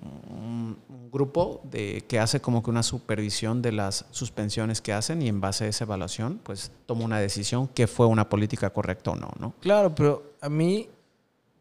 grupo 1.13 1.61
de, 1.65 2.05
que 2.09 2.19
hace 2.19 2.41
como 2.41 2.63
que 2.63 2.71
una 2.71 2.83
supervisión 2.83 3.61
de 3.61 3.73
las 3.73 4.07
suspensiones 4.13 4.81
que 4.81 4.95
hacen 4.95 5.21
y 5.21 5.29
en 5.29 5.43
base 5.43 5.67
a 5.67 5.69
esa 5.69 5.85
evaluación, 5.85 6.41
pues 6.43 6.73
toma 6.87 7.05
una 7.05 7.19
decisión 7.19 7.69
que 7.69 7.87
fue 7.87 8.07
una 8.07 8.31
política 8.31 8.71
correcta 8.71 9.11
o 9.11 9.17
no, 9.17 9.31
¿no? 9.39 9.53
Claro, 9.61 9.95
pero 9.95 10.33
a 10.41 10.49
mí 10.49 10.89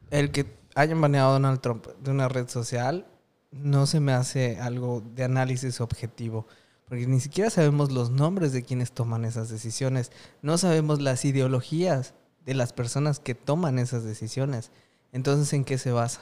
el 0.09 0.31
que 0.31 0.45
hayan 0.75 1.01
baneado 1.01 1.31
a 1.31 1.33
Donald 1.33 1.59
Trump 1.59 1.87
de 2.01 2.11
una 2.11 2.29
red 2.29 2.47
social 2.47 3.05
no 3.51 3.85
se 3.85 3.99
me 3.99 4.13
hace 4.13 4.57
algo 4.57 5.03
de 5.13 5.25
análisis 5.25 5.81
objetivo 5.81 6.47
porque 6.91 7.07
ni 7.07 7.21
siquiera 7.21 7.50
sabemos 7.50 7.89
los 7.89 8.10
nombres 8.10 8.51
de 8.51 8.63
quienes 8.63 8.91
toman 8.91 9.24
esas 9.24 9.48
decisiones, 9.48 10.12
no 10.41 10.57
sabemos 10.57 11.00
las 11.00 11.24
ideologías 11.24 12.13
de 12.45 12.53
las 12.53 12.74
personas 12.74 13.21
que 13.21 13.33
toman 13.33 13.79
esas 13.79 14.03
decisiones. 14.03 14.71
Entonces, 15.13 15.53
¿en 15.53 15.63
qué 15.63 15.77
se 15.77 15.93
basa? 15.93 16.19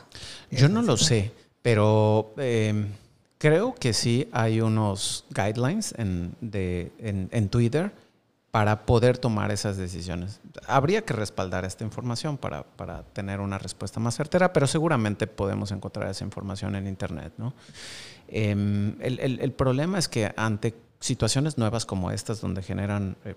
Yo 0.51 0.69
no 0.69 0.83
lo 0.83 0.95
sé, 0.95 1.31
pero 1.63 2.35
em, 2.37 2.85
creo 3.39 3.73
que 3.73 3.93
sí 3.93 4.29
hay 4.31 4.61
unos 4.61 5.25
guidelines 5.31 5.95
en, 5.97 6.35
de, 6.39 6.91
en, 6.99 7.49
Twitter 7.49 7.91
para 8.51 8.85
poder 8.85 9.17
tomar 9.17 9.49
esas 9.49 9.75
decisiones. 9.75 10.39
Habría 10.67 11.01
que 11.01 11.13
respaldar 11.13 11.65
esta 11.65 11.83
información 11.83 12.37
para, 12.37 12.61
para, 12.61 13.01
tener 13.05 13.39
una 13.39 13.57
respuesta 13.57 13.99
más 13.99 14.15
certera, 14.15 14.53
pero 14.53 14.67
seguramente 14.67 15.25
podemos 15.25 15.71
encontrar 15.71 16.09
esa 16.09 16.25
información 16.25 16.75
en 16.75 16.85
Internet, 16.85 17.33
¿no? 17.37 17.55
Em, 18.31 18.95
el, 19.01 19.51
problema 19.53 19.97
es 19.97 20.07
que 20.07 20.31
ante 20.37 20.75
situaciones 20.99 21.57
nuevas 21.57 21.85
como 21.85 22.11
estas, 22.11 22.41
donde 22.41 22.61
generan 22.61 23.17
eh, 23.25 23.35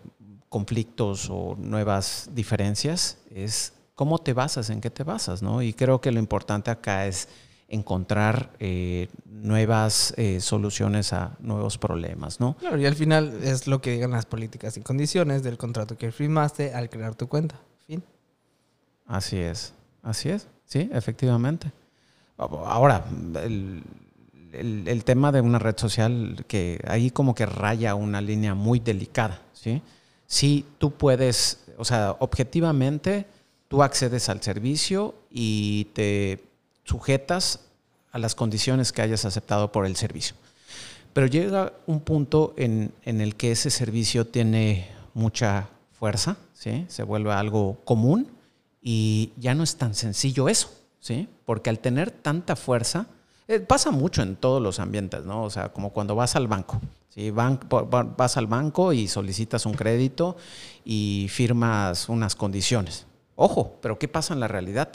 conflictos 0.48 1.28
o 1.30 1.56
nuevas 1.58 2.28
diferencias, 2.34 3.18
es 3.30 3.72
cómo 3.94 4.18
te 4.18 4.34
basas, 4.34 4.68
en 4.68 4.80
qué 4.80 4.90
te 4.90 5.02
basas, 5.02 5.42
¿no? 5.42 5.62
Y 5.62 5.72
creo 5.72 6.00
que 6.00 6.12
lo 6.12 6.18
importante 6.18 6.70
acá 6.70 7.06
es 7.06 7.28
encontrar 7.68 8.50
eh, 8.58 9.08
nuevas 9.24 10.12
eh, 10.18 10.40
soluciones 10.40 11.14
a 11.14 11.36
nuevos 11.40 11.78
problemas, 11.78 12.38
¿no? 12.38 12.54
Claro, 12.58 12.78
y 12.78 12.84
al 12.84 12.94
final 12.94 13.38
es 13.42 13.66
lo 13.66 13.80
que 13.80 13.92
digan 13.92 14.10
las 14.10 14.26
políticas 14.26 14.76
y 14.76 14.82
condiciones 14.82 15.42
del 15.42 15.56
contrato 15.56 15.96
que 15.96 16.12
firmaste 16.12 16.74
al 16.74 16.90
crear 16.90 17.14
tu 17.14 17.28
cuenta. 17.28 17.58
Fin. 17.86 18.02
Así 19.06 19.38
es, 19.38 19.72
así 20.02 20.28
es, 20.28 20.48
sí, 20.66 20.90
efectivamente. 20.92 21.72
Ahora, 22.36 23.04
el, 23.42 23.82
el, 24.52 25.04
tema 25.04 25.32
de 25.32 25.40
una 25.40 25.58
red 25.58 25.76
social 25.78 26.44
que 26.46 26.80
ahí 26.86 27.10
como 27.10 27.34
que 27.34 27.46
raya 27.46 27.94
una 27.94 28.20
línea 28.20 28.54
muy 28.54 28.80
delicada, 28.80 29.42
¿sí? 29.52 29.82
Sí, 30.26 30.64
tú 30.78 30.92
puedes, 30.92 31.64
o 31.76 31.84
sea, 31.84 32.16
objetivamente 32.18 33.26
tú 33.68 33.82
accedes 33.82 34.28
al 34.28 34.42
servicio 34.42 35.14
y 35.30 35.86
te 35.94 36.42
sujetas 36.84 37.60
a 38.12 38.18
las 38.18 38.34
condiciones 38.34 38.92
que 38.92 39.02
hayas 39.02 39.24
aceptado 39.24 39.72
por 39.72 39.86
el 39.86 39.96
servicio. 39.96 40.36
Pero 41.12 41.26
llega 41.26 41.72
un 41.86 42.00
punto 42.00 42.54
en, 42.56 42.92
en 43.02 43.20
el 43.20 43.36
que 43.36 43.52
ese 43.52 43.70
servicio 43.70 44.26
tiene 44.26 44.88
mucha 45.14 45.68
fuerza, 45.92 46.36
¿sí? 46.54 46.86
Se 46.88 47.02
vuelve 47.02 47.32
algo 47.32 47.78
común 47.84 48.28
y 48.80 49.32
ya 49.36 49.54
no 49.54 49.62
es 49.62 49.76
tan 49.76 49.94
sencillo 49.94 50.48
eso, 50.48 50.70
¿sí? 50.98 51.28
Porque 51.44 51.70
al 51.70 51.78
tener 51.78 52.10
tanta 52.10 52.56
fuerza, 52.56 53.06
eh, 53.48 53.60
pasa 53.60 53.90
mucho 53.90 54.22
en 54.22 54.36
todos 54.36 54.62
los 54.62 54.78
ambientes, 54.80 55.24
¿no? 55.24 55.42
O 55.44 55.50
sea, 55.50 55.72
como 55.72 55.92
cuando 55.92 56.14
vas 56.14 56.36
al 56.36 56.48
banco. 56.48 56.80
¿sí? 57.08 57.30
vas 57.30 58.36
al 58.36 58.46
banco 58.46 58.92
y 58.92 59.08
solicitas 59.08 59.66
un 59.66 59.74
crédito 59.74 60.36
y 60.84 61.26
firmas 61.30 62.08
unas 62.08 62.34
condiciones. 62.34 63.06
Ojo, 63.36 63.76
pero 63.80 63.98
¿qué 63.98 64.08
pasa 64.08 64.34
en 64.34 64.40
la 64.40 64.48
realidad? 64.48 64.92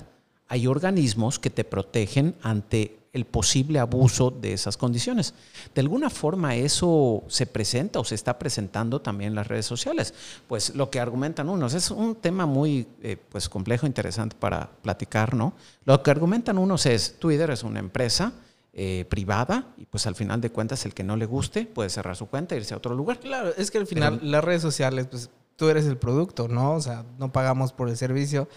Hay 0.48 0.68
organismos 0.68 1.40
que 1.40 1.50
te 1.50 1.64
protegen 1.64 2.36
ante 2.42 2.98
el 3.14 3.26
posible 3.26 3.80
abuso 3.80 4.32
de 4.32 4.54
esas 4.54 4.78
condiciones. 4.78 5.34
De 5.74 5.82
alguna 5.82 6.10
forma 6.10 6.56
eso 6.56 7.24
se 7.28 7.48
presenta 7.48 8.00
o 8.00 8.04
se 8.04 8.16
está 8.16 8.38
presentando 8.38 9.02
también 9.02 9.30
en 9.30 9.36
las 9.36 9.48
redes 9.48 9.66
sociales. 9.66 10.14
Pues 10.48 10.76
lo 10.76 10.90
que 10.90 11.00
argumentan 11.00 11.50
unos 11.50 11.74
es 11.74 11.90
un 11.90 12.16
tema 12.16 12.46
muy 12.46 12.88
eh, 13.02 13.18
pues 13.30 13.50
complejo, 13.50 13.88
interesante 13.88 14.36
para 14.40 14.70
platicar, 14.82 15.34
¿no? 15.34 15.54
Lo 15.86 16.02
que 16.04 16.12
argumentan 16.12 16.58
unos 16.58 16.86
es 16.86 17.18
Twitter 17.18 17.50
es 17.50 17.64
una 17.64 17.80
empresa 17.80 18.34
eh, 18.74 19.06
privada 19.10 19.74
y 19.78 19.86
pues 19.86 20.06
al 20.06 20.14
final 20.14 20.40
de 20.40 20.52
cuentas 20.52 20.86
el 20.86 20.94
que 20.94 21.04
no 21.04 21.18
le 21.18 21.26
guste 21.26 21.66
puede 21.66 21.90
cerrar 21.90 22.16
su 22.16 22.28
cuenta 22.28 22.54
e 22.54 22.60
irse 22.60 22.76
a 22.76 22.78
otro 22.78 22.94
lugar. 22.94 23.20
Claro, 23.20 23.52
es 23.58 23.72
que 23.72 23.80
al 23.80 23.88
final 23.88 24.20
las 24.22 24.44
redes 24.44 24.62
sociales 24.62 25.08
pues 25.10 25.32
tú 25.56 25.70
eres 25.70 25.86
el 25.86 25.98
producto, 25.98 26.48
¿no? 26.48 26.74
O 26.74 26.82
sea, 26.82 27.04
no 27.18 27.32
pagamos 27.32 27.74
por 27.74 27.90
el 27.90 27.98
servicio. 27.98 28.48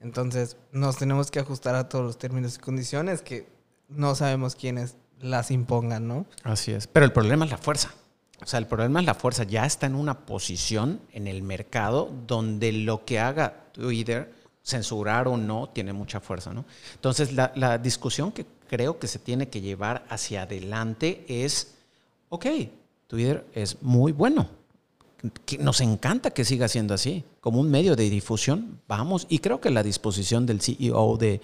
Entonces 0.00 0.56
nos 0.72 0.96
tenemos 0.96 1.30
que 1.30 1.40
ajustar 1.40 1.74
a 1.74 1.88
todos 1.88 2.04
los 2.04 2.18
términos 2.18 2.56
y 2.56 2.58
condiciones 2.58 3.22
que 3.22 3.46
no 3.88 4.14
sabemos 4.14 4.54
quiénes 4.54 4.96
las 5.20 5.50
impongan, 5.50 6.08
¿no? 6.08 6.26
Así 6.42 6.72
es. 6.72 6.86
Pero 6.86 7.04
el 7.04 7.12
problema 7.12 7.44
es 7.44 7.50
la 7.50 7.58
fuerza. 7.58 7.92
O 8.42 8.46
sea, 8.46 8.58
el 8.58 8.66
problema 8.66 9.00
es 9.00 9.06
la 9.06 9.14
fuerza. 9.14 9.44
Ya 9.44 9.66
está 9.66 9.86
en 9.86 9.94
una 9.94 10.20
posición 10.20 11.00
en 11.12 11.26
el 11.26 11.42
mercado 11.42 12.10
donde 12.26 12.72
lo 12.72 13.04
que 13.04 13.20
haga 13.20 13.64
Twitter, 13.72 14.32
censurar 14.64 15.28
o 15.28 15.36
no, 15.36 15.68
tiene 15.68 15.92
mucha 15.92 16.20
fuerza, 16.20 16.52
¿no? 16.54 16.64
Entonces, 16.94 17.32
la, 17.32 17.78
discusión 17.78 18.32
que 18.32 18.46
creo 18.68 18.98
que 18.98 19.08
se 19.08 19.18
tiene 19.18 19.48
que 19.48 19.60
llevar 19.60 20.06
hacia 20.08 20.42
adelante 20.42 21.24
es, 21.28 21.74
ok, 22.30 22.46
Twitter 23.06 23.46
es 23.52 23.82
muy 23.82 24.12
bueno, 24.12 24.48
nos 25.58 25.80
encanta 25.80 26.30
que 26.30 26.44
siga 26.44 26.68
siendo 26.68 26.94
así, 26.94 27.24
como 27.40 27.60
un 27.60 27.70
medio 27.70 27.96
de 27.96 28.08
difusión, 28.08 28.80
vamos, 28.88 29.26
y 29.28 29.40
creo 29.40 29.60
que 29.60 29.70
la 29.70 29.82
disposición 29.82 30.46
del 30.46 30.60
CEO 30.60 31.16
de, 31.18 31.40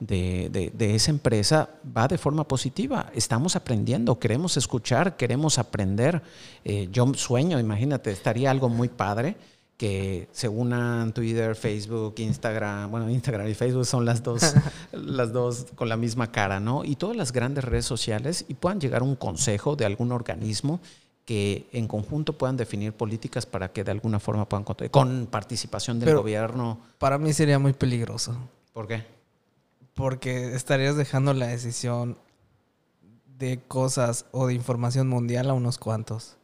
de, 0.00 0.94
esa 0.94 1.10
empresa 1.10 1.70
va 1.96 2.08
de 2.08 2.18
forma 2.18 2.44
positiva. 2.44 3.10
Estamos 3.14 3.56
aprendiendo, 3.56 4.18
queremos 4.18 4.56
escuchar, 4.56 5.16
queremos 5.16 5.58
aprender. 5.58 6.22
Eh, 6.64 6.88
yo 6.90 7.12
sueño, 7.14 7.58
imagínate, 7.58 8.10
estaría 8.10 8.50
algo 8.50 8.68
muy 8.68 8.88
padre 8.88 9.36
que 9.76 10.28
se 10.32 10.48
unan 10.48 11.12
Twitter, 11.12 11.54
Facebook, 11.54 12.14
Instagram, 12.18 12.90
bueno, 12.90 13.08
Instagram 13.08 13.48
y 13.48 13.54
Facebook 13.54 13.86
son 13.86 14.04
las 14.04 14.24
dos, 14.24 14.54
las 14.92 15.32
dos 15.32 15.66
con 15.76 15.88
la 15.88 15.96
misma 15.96 16.32
cara, 16.32 16.58
¿no? 16.58 16.84
Y 16.84 16.96
todas 16.96 17.16
las 17.16 17.30
grandes 17.30 17.64
redes 17.64 17.84
sociales 17.84 18.44
y 18.48 18.54
puedan 18.54 18.80
llegar 18.80 19.02
a 19.02 19.04
un 19.04 19.14
consejo 19.14 19.76
de 19.76 19.84
algún 19.84 20.10
organismo 20.10 20.80
que 21.28 21.68
en 21.72 21.86
conjunto 21.88 22.38
puedan 22.38 22.56
definir 22.56 22.94
políticas 22.94 23.44
para 23.44 23.70
que 23.70 23.84
de 23.84 23.90
alguna 23.90 24.18
forma 24.18 24.48
puedan 24.48 24.64
controlar, 24.64 24.90
con 24.90 25.26
participación 25.26 26.00
del 26.00 26.16
gobierno. 26.16 26.80
Para 26.96 27.18
mí 27.18 27.34
sería 27.34 27.58
muy 27.58 27.74
peligroso. 27.74 28.34
¿Por 28.72 28.88
qué? 28.88 29.04
Porque 29.92 30.54
estarías 30.54 30.96
dejando 30.96 31.34
la 31.34 31.48
decisión 31.48 32.16
de 33.36 33.60
cosas 33.60 34.24
o 34.30 34.46
de 34.46 34.54
información 34.54 35.06
mundial 35.06 35.50
a 35.50 35.52
unos 35.52 35.76
cuantos. 35.76 36.38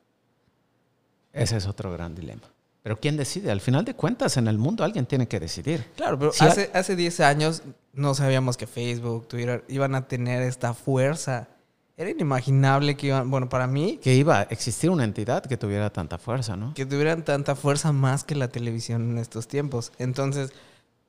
Ese 1.33 1.57
es 1.57 1.67
otro 1.67 1.91
gran 1.91 2.15
dilema. 2.15 2.43
Pero 2.83 3.01
¿quién 3.01 3.17
decide? 3.17 3.51
Al 3.51 3.63
final 3.63 3.87
de 3.87 3.95
cuentas, 3.95 4.37
en 4.37 4.49
el 4.49 4.59
mundo 4.59 4.85
alguien 4.85 5.07
tiene 5.07 5.27
que 5.27 5.41
decidir. 5.41 5.87
Claro, 5.97 6.19
pero 6.19 6.33
hace, 6.39 6.71
hace 6.75 6.95
10 6.95 7.21
años 7.21 7.63
no 7.95 8.15
sabíamos 8.15 8.59
que 8.59 8.67
Facebook, 8.67 9.29
Twitter 9.29 9.65
iban 9.69 9.95
a 9.95 10.09
tener 10.09 10.43
esta 10.43 10.75
fuerza 10.75 11.49
era 11.97 12.11
inimaginable 12.11 12.97
que 12.97 13.09
iban, 13.09 13.31
bueno, 13.31 13.49
para 13.49 13.67
mí... 13.67 13.99
Que 14.03 14.15
iba 14.15 14.41
a 14.41 14.43
existir 14.45 14.91
una 14.91 15.05
entidad 15.05 15.45
que 15.45 15.57
tuviera 15.57 15.91
tanta 15.91 16.19
fuerza, 16.19 16.57
¿no? 16.57 16.75
Que 16.75 16.87
tuvieran 16.87 17.25
tanta 17.25 17.55
fuerza 17.55 17.93
más 17.93 18.25
que 18.25 18.35
la 18.35 18.49
televisión 18.49 19.13
en 19.13 19.19
estos 19.19 19.47
tiempos. 19.47 19.93
Entonces, 19.99 20.53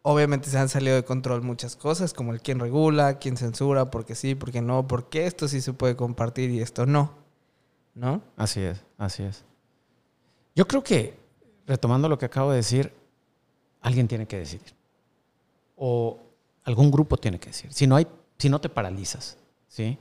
obviamente 0.04 0.50
se 0.50 0.60
han 0.60 0.70
salido 0.70 0.96
de 0.96 1.04
control 1.04 1.42
muchas 1.42 1.76
cosas, 1.76 2.14
como 2.14 2.34
el 2.34 2.42
quién 2.42 2.60
regula, 2.60 3.18
quién 3.18 3.36
censura, 3.36 3.90
porque 3.90 4.14
sí, 4.14 4.36
porque 4.36 4.62
no, 4.62 4.88
porque 4.88 5.26
esto 5.26 5.48
sí 5.48 5.60
se 5.60 5.74
puede 5.74 5.96
compartir 5.96 6.52
y 6.52 6.60
esto 6.60 6.86
no. 6.86 7.14
¿No? 7.96 8.22
Así 8.38 8.62
es, 8.62 8.84
así 9.00 9.24
es. 9.24 9.44
Yo 10.56 10.68
creo 10.68 10.84
que, 10.84 11.18
retomando 11.66 12.08
lo 12.08 12.20
que 12.20 12.26
acabo 12.26 12.52
de 12.52 12.58
decir, 12.58 12.94
alguien 13.82 14.08
tiene 14.08 14.28
que 14.28 14.38
decidir. 14.38 14.76
O 15.76 16.20
algún 16.64 16.92
grupo 16.92 17.18
tiene 17.18 17.40
que 17.40 17.48
decir. 17.48 17.74
Si 17.74 17.88
no 17.88 17.96
hay, 17.96 18.06
si 18.38 18.50
no 18.50 18.62
te 18.62 18.70
paralizas, 18.70 19.38
¿sí? 19.68 19.98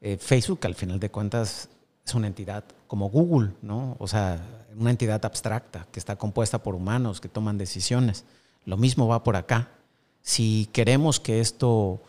Eh, 0.00 0.16
Facebook, 0.16 0.60
al 0.64 0.74
final 0.74 0.98
de 0.98 1.10
cuentas, 1.10 1.68
es 2.04 2.14
una 2.14 2.26
entidad 2.26 2.64
como 2.86 3.10
Google, 3.10 3.52
¿no? 3.62 3.96
O 3.98 4.08
sea, 4.08 4.40
una 4.76 4.90
entidad 4.90 5.24
abstracta 5.24 5.86
que 5.92 6.00
está 6.00 6.16
compuesta 6.16 6.62
por 6.62 6.74
humanos 6.74 7.20
que 7.20 7.28
toman 7.28 7.58
decisiones. 7.58 8.24
Lo 8.64 8.76
mismo 8.76 9.08
va 9.08 9.22
por 9.22 9.36
acá. 9.36 9.68
Si 10.22 10.68
queremos 10.72 11.20
que 11.20 11.40
esto... 11.40 12.02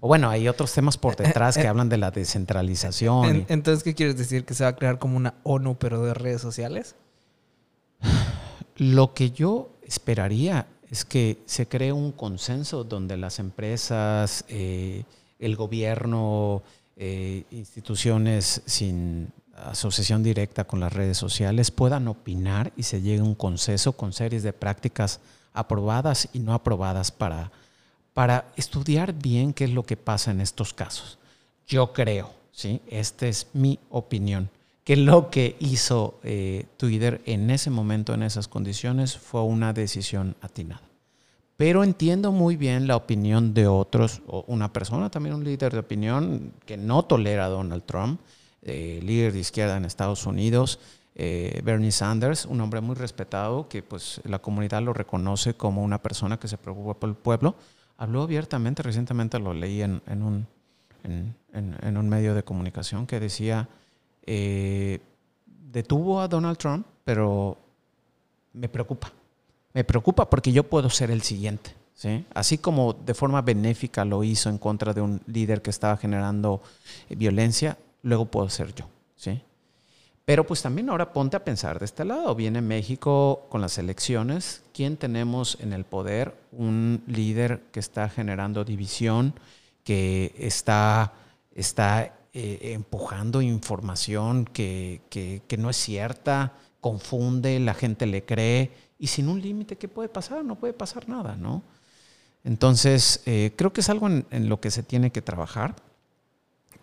O 0.00 0.08
bueno, 0.08 0.28
hay 0.28 0.46
otros 0.46 0.72
temas 0.72 0.98
por 0.98 1.16
detrás 1.16 1.56
que 1.56 1.66
hablan 1.66 1.88
de 1.88 1.96
la 1.96 2.10
descentralización. 2.10 3.46
Entonces, 3.48 3.82
¿qué 3.82 3.94
quieres 3.94 4.16
decir? 4.16 4.44
¿Que 4.44 4.54
se 4.54 4.64
va 4.64 4.70
a 4.70 4.76
crear 4.76 4.98
como 4.98 5.16
una 5.16 5.34
ONU, 5.42 5.76
pero 5.78 6.02
de 6.02 6.12
redes 6.12 6.42
sociales? 6.42 6.94
Lo 8.76 9.14
que 9.14 9.30
yo 9.30 9.70
esperaría 9.82 10.66
es 10.90 11.04
que 11.04 11.38
se 11.46 11.66
cree 11.66 11.92
un 11.92 12.12
consenso 12.12 12.84
donde 12.84 13.16
las 13.16 13.38
empresas, 13.38 14.44
eh, 14.48 15.04
el 15.38 15.56
gobierno, 15.56 16.62
eh, 16.96 17.44
instituciones 17.50 18.62
sin 18.64 19.30
asociación 19.54 20.22
directa 20.22 20.64
con 20.64 20.80
las 20.80 20.92
redes 20.92 21.18
sociales 21.18 21.70
puedan 21.70 22.08
opinar 22.08 22.72
y 22.76 22.84
se 22.84 23.02
llegue 23.02 23.20
a 23.20 23.24
un 23.24 23.34
consenso 23.34 23.92
con 23.92 24.12
series 24.12 24.42
de 24.42 24.52
prácticas 24.52 25.20
aprobadas 25.52 26.28
y 26.32 26.38
no 26.38 26.54
aprobadas 26.54 27.10
para, 27.10 27.52
para 28.14 28.46
estudiar 28.56 29.12
bien 29.12 29.52
qué 29.52 29.64
es 29.64 29.70
lo 29.70 29.82
que 29.82 29.96
pasa 29.96 30.30
en 30.30 30.40
estos 30.40 30.72
casos. 30.72 31.18
Yo 31.66 31.92
creo, 31.92 32.30
¿sí? 32.50 32.80
esta 32.86 33.26
es 33.26 33.48
mi 33.52 33.78
opinión, 33.90 34.50
que 34.84 34.96
lo 34.96 35.30
que 35.30 35.56
hizo 35.58 36.18
eh, 36.22 36.66
Twitter 36.76 37.20
en 37.26 37.50
ese 37.50 37.70
momento, 37.70 38.14
en 38.14 38.22
esas 38.22 38.48
condiciones, 38.48 39.18
fue 39.18 39.42
una 39.42 39.72
decisión 39.72 40.36
atinada 40.40 40.85
pero 41.56 41.84
entiendo 41.84 42.32
muy 42.32 42.56
bien 42.56 42.86
la 42.86 42.96
opinión 42.96 43.54
de 43.54 43.66
otros, 43.66 44.22
una 44.46 44.72
persona, 44.72 45.10
también 45.10 45.34
un 45.34 45.44
líder 45.44 45.72
de 45.72 45.78
opinión 45.78 46.52
que 46.66 46.76
no 46.76 47.04
tolera 47.04 47.46
a 47.46 47.48
Donald 47.48 47.84
Trump, 47.84 48.20
eh, 48.62 49.00
líder 49.02 49.32
de 49.32 49.38
izquierda 49.40 49.76
en 49.76 49.86
Estados 49.86 50.26
Unidos, 50.26 50.78
eh, 51.14 51.62
Bernie 51.64 51.92
Sanders, 51.92 52.44
un 52.44 52.60
hombre 52.60 52.82
muy 52.82 52.94
respetado 52.94 53.68
que 53.68 53.82
pues 53.82 54.20
la 54.24 54.38
comunidad 54.38 54.82
lo 54.82 54.92
reconoce 54.92 55.54
como 55.54 55.82
una 55.82 56.02
persona 56.02 56.38
que 56.38 56.46
se 56.46 56.58
preocupa 56.58 56.92
por 56.92 57.08
el 57.08 57.16
pueblo, 57.16 57.54
habló 57.96 58.22
abiertamente, 58.22 58.82
recientemente 58.82 59.38
lo 59.38 59.54
leí 59.54 59.80
en, 59.80 60.02
un, 60.08 60.46
en, 61.04 61.96
un, 61.96 62.08
medio 62.10 62.34
de 62.34 62.42
comunicación 62.42 63.06
que 63.06 63.18
decía, 63.18 63.66
eh, 64.26 65.00
detuvo 65.72 66.20
a 66.20 66.28
Donald 66.28 66.58
Trump, 66.58 66.86
pero 67.02 67.56
me 68.52 68.68
preocupa 68.68 69.10
me 69.76 69.84
preocupa 69.84 70.30
porque 70.30 70.52
yo 70.52 70.64
puedo 70.64 70.88
ser 70.88 71.10
el 71.10 71.20
siguiente. 71.20 71.74
¿sí? 71.92 72.24
Así 72.32 72.56
como 72.56 72.94
de 72.94 73.12
forma 73.12 73.42
benéfica 73.42 74.06
lo 74.06 74.24
hizo 74.24 74.48
en 74.48 74.56
contra 74.56 74.94
de 74.94 75.02
un 75.02 75.20
líder 75.26 75.60
que 75.60 75.68
estaba 75.68 75.98
generando 75.98 76.62
eh, 77.10 77.14
violencia, 77.14 77.76
luego 78.00 78.24
puedo 78.24 78.48
ser 78.48 78.74
yo. 78.74 78.86
¿sí? 79.16 79.42
Pero 80.24 80.46
pues 80.46 80.62
también 80.62 80.88
ahora 80.88 81.12
ponte 81.12 81.36
a 81.36 81.44
pensar 81.44 81.78
de 81.78 81.84
este 81.84 82.06
lado. 82.06 82.34
Viene 82.34 82.62
México 82.62 83.44
con 83.50 83.60
las 83.60 83.76
elecciones. 83.76 84.62
¿Quién 84.72 84.96
tenemos 84.96 85.58
en 85.60 85.74
el 85.74 85.84
poder? 85.84 86.34
Un 86.52 87.02
líder 87.06 87.60
que 87.70 87.80
está 87.80 88.08
generando 88.08 88.64
división, 88.64 89.34
que 89.84 90.34
está, 90.38 91.12
está 91.54 92.14
eh, 92.32 92.72
empujando 92.72 93.42
información 93.42 94.46
que, 94.46 95.02
que, 95.10 95.42
que 95.46 95.58
no 95.58 95.68
es 95.68 95.76
cierta, 95.76 96.54
confunde, 96.80 97.60
la 97.60 97.74
gente 97.74 98.06
le 98.06 98.24
cree 98.24 98.85
y 98.98 99.08
sin 99.08 99.28
un 99.28 99.40
límite, 99.40 99.76
¿qué 99.76 99.88
puede 99.88 100.08
pasar? 100.08 100.44
No 100.44 100.56
puede 100.56 100.72
pasar 100.72 101.08
nada, 101.08 101.36
¿no? 101.36 101.62
Entonces, 102.44 103.22
eh, 103.26 103.52
creo 103.56 103.72
que 103.72 103.80
es 103.80 103.90
algo 103.90 104.08
en, 104.08 104.48
lo 104.48 104.60
que 104.60 104.70
se 104.70 104.82
tiene 104.82 105.10
que 105.10 105.20
trabajar 105.20 105.74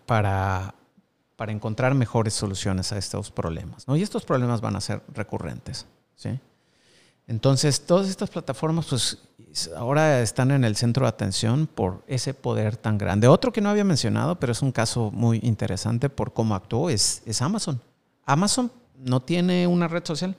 para, 0.06 0.74
para 1.36 1.52
encontrar 1.52 1.94
mejores 1.94 2.34
soluciones 2.34 2.92
a 2.92 2.98
estos 2.98 3.30
problemas, 3.30 3.88
¿no? 3.88 3.96
Y 3.96 4.02
estos 4.02 4.24
problemas 4.24 4.60
van 4.60 4.76
a 4.76 4.80
ser 4.80 5.02
recurrentes, 5.12 5.86
¿sí? 6.16 6.38
Entonces, 7.26 7.86
todas 7.86 8.08
estas 8.08 8.28
plataformas, 8.28 8.86
pues, 8.86 9.18
ahora 9.76 10.20
están 10.20 10.50
en 10.50 10.64
el 10.64 10.76
centro 10.76 11.06
de 11.06 11.08
atención 11.08 11.66
por 11.66 12.04
ese 12.06 12.34
poder 12.34 12.76
tan 12.76 12.98
grande. 12.98 13.28
Otro 13.28 13.52
que 13.52 13.62
no 13.62 13.70
había 13.70 13.84
mencionado, 13.84 14.38
pero 14.38 14.52
es 14.52 14.60
un 14.60 14.72
caso 14.72 15.10
muy 15.10 15.40
interesante 15.42 16.10
por 16.10 16.34
cómo 16.34 16.54
actuó, 16.54 16.90
es, 16.90 17.22
es 17.24 17.40
Amazon. 17.40 17.80
Amazon 18.26 18.70
no 18.98 19.20
tiene 19.20 19.66
una 19.66 19.88
red 19.88 20.04
social, 20.04 20.36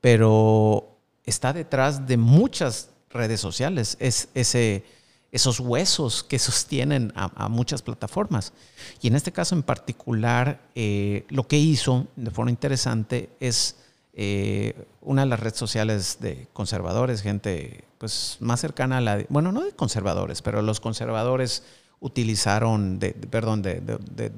pero 0.00 0.97
está 1.28 1.52
detrás 1.52 2.06
de 2.06 2.16
muchas 2.16 2.90
redes 3.10 3.40
sociales, 3.40 3.96
es 4.00 4.28
ese, 4.34 4.84
esos 5.32 5.60
huesos 5.60 6.24
que 6.24 6.38
sostienen 6.38 7.12
a, 7.14 7.48
muchas 7.48 7.82
plataformas. 7.82 8.52
Y 9.00 9.08
en 9.08 9.16
este 9.16 9.32
caso 9.32 9.54
en 9.54 9.62
particular, 9.62 10.60
eh, 10.74 11.26
lo 11.28 11.46
que 11.46 11.58
hizo 11.58 12.06
de 12.16 12.30
forma 12.30 12.50
interesante 12.50 13.30
es 13.40 13.76
eh, 14.12 14.74
una 15.00 15.22
de 15.22 15.28
las 15.28 15.40
redes 15.40 15.58
sociales 15.58 16.18
de 16.20 16.48
conservadores, 16.52 17.22
gente 17.22 17.84
pues 17.98 18.36
más 18.40 18.60
cercana 18.60 18.98
a 18.98 19.00
la, 19.00 19.24
bueno, 19.28 19.52
no 19.52 19.64
de 19.64 19.72
conservadores, 19.72 20.42
pero 20.42 20.62
los 20.62 20.80
conservadores 20.80 21.62
utilizaron, 22.00 22.98
de, 22.98 23.12
perdón, 23.12 23.62
de, 23.62 23.80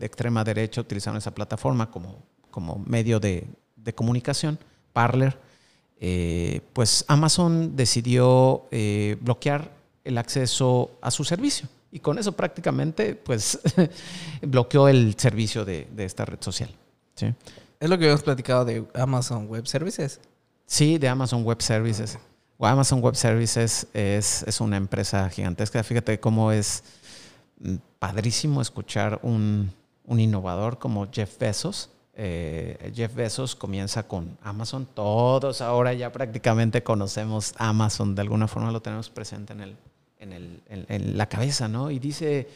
extrema 0.01 0.45
derecha 0.45 0.81
utilizaron 0.81 1.19
esa 1.19 1.35
plataforma 1.35 1.91
como, 1.91 2.23
como 2.51 2.83
medio 2.87 3.21
de, 3.21 3.47
comunicación, 3.95 4.59
Parler, 4.93 5.39
eh, 6.01 6.63
pues 6.73 7.05
Amazon 7.09 7.77
decidió 7.77 8.67
eh, 8.71 9.19
bloquear 9.21 9.71
el 10.03 10.17
acceso 10.17 10.93
a 11.03 11.11
su 11.11 11.25
servicio. 11.25 11.69
Y 11.93 12.01
con 12.01 12.19
eso 12.19 12.33
prácticamente, 12.33 13.15
pues, 13.15 13.59
bloqueó 14.43 14.89
el 14.89 15.15
servicio 15.19 15.65
de, 15.65 15.89
esta 15.99 16.25
red 16.25 16.39
social. 16.41 16.71
¿sí? 17.15 17.27
Es 17.79 17.91
lo 17.91 17.99
que 17.99 18.05
habíamos 18.05 18.23
platicado 18.23 18.65
de 18.65 18.85
Amazon 18.95 19.47
Web 19.47 19.67
Services. 19.67 20.21
Sí, 20.67 20.99
de 20.99 21.09
Amazon 21.09 21.45
Web 21.45 21.61
Services. 21.61 22.19
Amazon 22.59 23.01
Web 23.01 23.17
Services 23.17 23.87
es, 23.93 24.43
es 24.45 24.61
una 24.61 24.77
empresa 24.77 25.29
gigantesca. 25.29 25.83
Fíjate 25.83 26.21
cómo 26.21 26.53
es 26.53 26.83
mm, 27.59 27.77
padrísimo 27.99 28.61
escuchar 28.63 29.19
un, 29.23 29.73
un 30.05 30.21
innovador 30.21 30.79
como 30.79 31.11
Jeff 31.11 31.39
Bezos. 31.39 31.91
Eh, 32.15 32.93
Jeff 32.95 33.15
Bezos 33.15 33.55
comienza 33.55 34.03
con 34.07 34.37
Amazon. 34.43 34.87
Todos 34.95 35.61
ahora 35.61 35.93
ya 35.95 36.13
prácticamente 36.13 36.83
conocemos 36.83 37.55
Amazon. 37.57 38.15
De 38.15 38.23
alguna 38.23 38.49
forma 38.49 38.71
lo 38.73 38.83
tenemos 38.83 39.09
presente 39.11 39.53
en 39.53 39.61
el, 39.61 39.77
en, 40.19 40.33
el, 40.33 40.63
en, 40.69 41.17
la 41.17 41.29
cabeza, 41.29 41.69
¿no? 41.69 41.91
Y 41.91 41.99
dice 41.99 42.49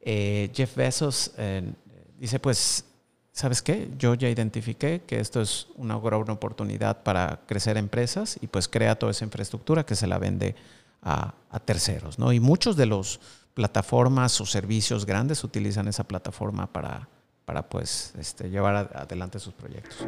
eh, 0.00 0.50
Jeff 0.54 0.74
Bezos, 0.76 1.32
eh, 1.36 1.70
dice, 2.18 2.38
pues, 2.38 2.84
¿sabes 3.32 3.62
qué? 3.62 3.90
Yo 3.98 4.14
ya 4.14 4.28
identifiqué 4.28 5.02
que 5.06 5.20
esto 5.20 5.40
es 5.40 5.68
una 5.76 5.98
gran 5.98 6.30
oportunidad 6.30 7.02
para 7.02 7.40
crecer 7.46 7.76
empresas 7.76 8.38
y 8.40 8.46
pues 8.46 8.68
crea 8.68 8.98
toda 8.98 9.12
esa 9.12 9.24
infraestructura 9.24 9.84
que 9.84 9.96
se 9.96 10.06
la 10.06 10.18
vende 10.18 10.54
a, 11.02 11.34
terceros, 11.64 12.18
¿no? 12.18 12.32
Y 12.32 12.40
muchos 12.40 12.76
de 12.76 12.86
los 12.86 13.20
plataformas 13.54 14.40
o 14.40 14.46
servicios 14.46 15.06
grandes 15.06 15.42
utilizan 15.44 15.88
esa 15.88 16.04
plataforma 16.04 16.66
para, 16.66 17.08
para 17.50 17.68
pues, 17.68 18.12
este, 18.16 18.48
llevar 18.48 18.92
adelante 18.94 19.40
sus 19.40 19.52
proyectos. 19.52 20.06